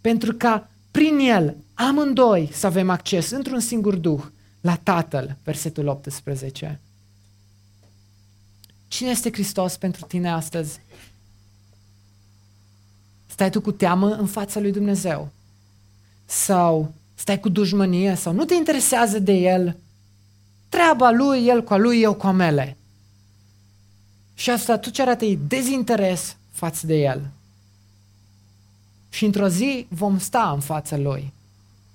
Pentru 0.00 0.34
ca 0.34 0.70
prin 0.90 1.18
el, 1.18 1.56
amândoi, 1.74 2.50
să 2.52 2.66
avem 2.66 2.90
acces 2.90 3.30
într-un 3.30 3.60
singur 3.60 3.94
duh 3.94 4.22
la 4.60 4.76
Tatăl, 4.76 5.36
versetul 5.44 5.86
18. 5.86 6.80
Cine 8.88 9.10
este 9.10 9.32
Hristos 9.32 9.76
pentru 9.76 10.04
tine 10.06 10.30
astăzi? 10.30 10.80
Stai 13.26 13.50
tu 13.50 13.60
cu 13.60 13.72
teamă 13.72 14.14
în 14.14 14.26
fața 14.26 14.60
lui 14.60 14.72
Dumnezeu? 14.72 15.30
Sau 16.24 16.94
stai 17.14 17.40
cu 17.40 17.48
dușmănie? 17.48 18.14
Sau 18.14 18.32
nu 18.32 18.44
te 18.44 18.54
interesează 18.54 19.18
de 19.18 19.32
El? 19.32 19.76
Treaba 20.72 21.10
lui, 21.10 21.46
El 21.46 21.62
cu 21.62 21.72
a 21.72 21.76
lui, 21.76 22.00
eu 22.00 22.14
cu 22.14 22.26
a 22.26 22.30
mele. 22.30 22.76
Și 24.34 24.50
asta 24.50 24.78
tu 24.78 24.90
ce 24.90 25.02
arată 25.02 25.24
e 25.24 25.38
dezinteres 25.48 26.36
față 26.50 26.86
de 26.86 26.94
El. 26.94 27.30
Și 29.08 29.24
într-o 29.24 29.48
zi 29.48 29.86
vom 29.88 30.18
sta 30.18 30.50
în 30.54 30.60
fața 30.60 30.96
Lui. 30.96 31.32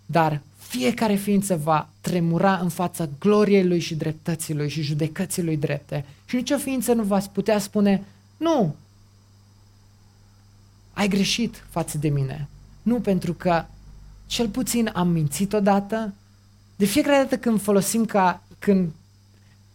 Dar 0.06 0.42
fiecare 0.58 1.16
ființă 1.16 1.56
va 1.56 1.90
tremura 2.02 2.58
în 2.58 2.70
fața 2.70 3.10
gloriei 3.20 3.68
Lui 3.68 3.80
și 3.80 3.96
dreptății 3.96 4.54
Lui 4.54 4.70
și 4.70 4.82
judecății 4.82 5.44
Lui 5.44 5.58
drepte. 5.58 6.06
Și 6.26 6.36
nicio 6.36 6.58
ființă 6.58 6.94
nu 6.94 7.04
va 7.04 7.20
putea 7.32 7.60
spune, 7.60 8.04
nu, 8.38 8.76
ai 10.94 11.08
greșit 11.08 11.66
față 11.70 11.98
de 11.98 12.10
mine. 12.10 12.48
Nu 12.82 13.00
pentru 13.00 13.34
că 13.34 13.66
cel 14.26 14.50
puțin 14.50 14.92
am 14.94 15.08
mințit 15.08 15.54
odată. 15.54 16.14
De 16.76 16.86
fiecare 16.86 17.18
dată 17.18 17.38
când 17.38 17.62
folosim 17.62 18.06
ca, 18.06 18.42
când 18.60 18.92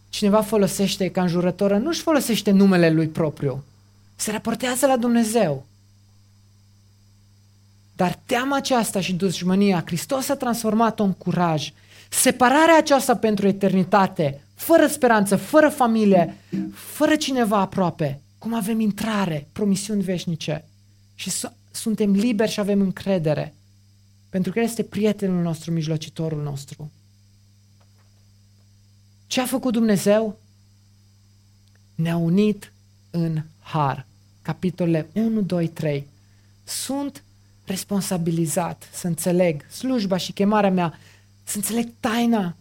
cineva 0.09 0.41
folosește 0.41 1.09
ca 1.09 1.21
înjurătoră, 1.21 1.77
nu-și 1.77 2.01
folosește 2.01 2.51
numele 2.51 2.89
lui 2.89 3.07
propriu. 3.07 3.63
Se 4.15 4.31
raportează 4.31 4.85
la 4.85 4.97
Dumnezeu. 4.97 5.65
Dar 7.95 8.19
teama 8.25 8.55
aceasta 8.55 9.01
și 9.01 9.13
dușmânia, 9.13 9.83
Hristos 9.85 10.29
a 10.29 10.35
transformat-o 10.35 11.03
în 11.03 11.13
curaj. 11.13 11.71
Separarea 12.09 12.77
aceasta 12.77 13.15
pentru 13.15 13.47
eternitate, 13.47 14.41
fără 14.55 14.87
speranță, 14.87 15.35
fără 15.35 15.69
familie, 15.69 16.37
fără 16.73 17.15
cineva 17.15 17.57
aproape, 17.57 18.19
cum 18.37 18.53
avem 18.53 18.79
intrare, 18.79 19.47
promisiuni 19.51 20.03
veșnice 20.03 20.65
și 21.15 21.31
suntem 21.71 22.11
liberi 22.11 22.51
și 22.51 22.59
avem 22.59 22.81
încredere. 22.81 23.53
Pentru 24.29 24.51
că 24.51 24.59
El 24.59 24.65
este 24.65 24.83
prietenul 24.83 25.41
nostru, 25.41 25.71
mijlocitorul 25.71 26.41
nostru. 26.43 26.91
Ce 29.33 29.41
a 29.41 29.45
făcut 29.45 29.73
Dumnezeu? 29.73 30.39
Ne-a 31.95 32.17
unit 32.17 32.71
în 33.09 33.41
har. 33.59 34.05
Capitolele 34.41 35.07
1, 35.13 35.41
2, 35.41 35.67
3. 35.67 36.07
Sunt 36.63 37.23
responsabilizat 37.65 38.89
să 38.91 39.07
înțeleg 39.07 39.65
slujba 39.71 40.17
și 40.17 40.31
chemarea 40.31 40.71
mea, 40.71 40.99
să 41.43 41.57
înțeleg 41.57 41.89
taina 41.99 42.55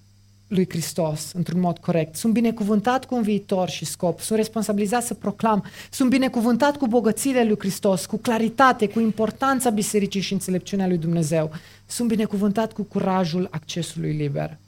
lui 0.49 0.69
Hristos 0.69 1.33
într-un 1.33 1.61
mod 1.61 1.79
corect. 1.79 2.17
Sunt 2.17 2.33
binecuvântat 2.33 3.05
cu 3.05 3.15
un 3.15 3.23
viitor 3.23 3.69
și 3.69 3.85
scop. 3.85 4.21
Sunt 4.21 4.39
responsabilizat 4.39 5.03
să 5.03 5.15
proclam. 5.15 5.65
Sunt 5.91 6.11
binecuvântat 6.11 6.77
cu 6.77 6.87
bogățiile 6.87 7.45
lui 7.45 7.59
Hristos, 7.59 8.07
cu 8.07 8.17
claritate, 8.17 8.89
cu 8.89 9.01
importanța 9.01 9.71
bisericii 9.71 10.21
și 10.21 10.33
înțelepciunea 10.33 10.87
lui 10.87 10.99
Dumnezeu. 10.99 11.53
Sunt 11.87 12.09
binecuvântat 12.09 12.73
cu 12.73 12.83
curajul 12.83 13.49
accesului 13.51 14.13
liber. 14.13 14.59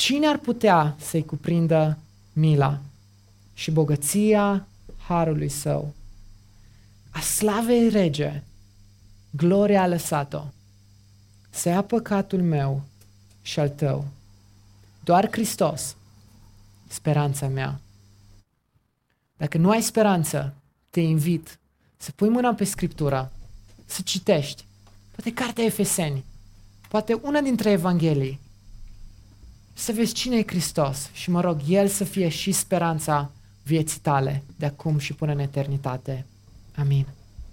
Cine 0.00 0.26
ar 0.26 0.38
putea 0.38 0.96
să-i 1.00 1.24
cuprindă 1.24 1.98
mila 2.32 2.80
și 3.54 3.70
bogăția 3.70 4.66
harului 4.96 5.48
său? 5.48 5.94
A 7.10 7.20
slavei 7.20 7.88
rege, 7.88 8.42
gloria 9.30 9.82
a 9.82 9.86
lăsat-o, 9.86 10.44
să 11.50 11.68
ia 11.68 11.82
păcatul 11.82 12.42
meu 12.42 12.82
și 13.42 13.60
al 13.60 13.68
tău 13.68 14.04
doar 15.04 15.28
Hristos, 15.30 15.96
speranța 16.88 17.48
mea. 17.48 17.80
Dacă 19.36 19.58
nu 19.58 19.70
ai 19.70 19.82
speranță, 19.82 20.54
te 20.90 21.00
invit 21.00 21.58
să 21.96 22.12
pui 22.14 22.28
mâna 22.28 22.54
pe 22.54 22.64
Scriptură, 22.64 23.32
să 23.86 24.02
citești, 24.02 24.64
poate 25.10 25.32
cartea 25.32 25.64
Efeseni, 25.64 26.24
poate 26.88 27.12
una 27.12 27.40
dintre 27.40 27.70
Evanghelii, 27.70 28.40
să 29.72 29.92
vezi 29.92 30.12
cine 30.12 30.36
e 30.36 30.44
Hristos 30.46 31.10
și 31.12 31.30
mă 31.30 31.40
rog, 31.40 31.60
El 31.68 31.88
să 31.88 32.04
fie 32.04 32.28
și 32.28 32.52
speranța 32.52 33.30
vieții 33.62 34.00
tale 34.00 34.42
de 34.56 34.66
acum 34.66 34.98
și 34.98 35.12
până 35.12 35.32
în 35.32 35.38
eternitate. 35.38 36.26
Amin. 36.76 37.06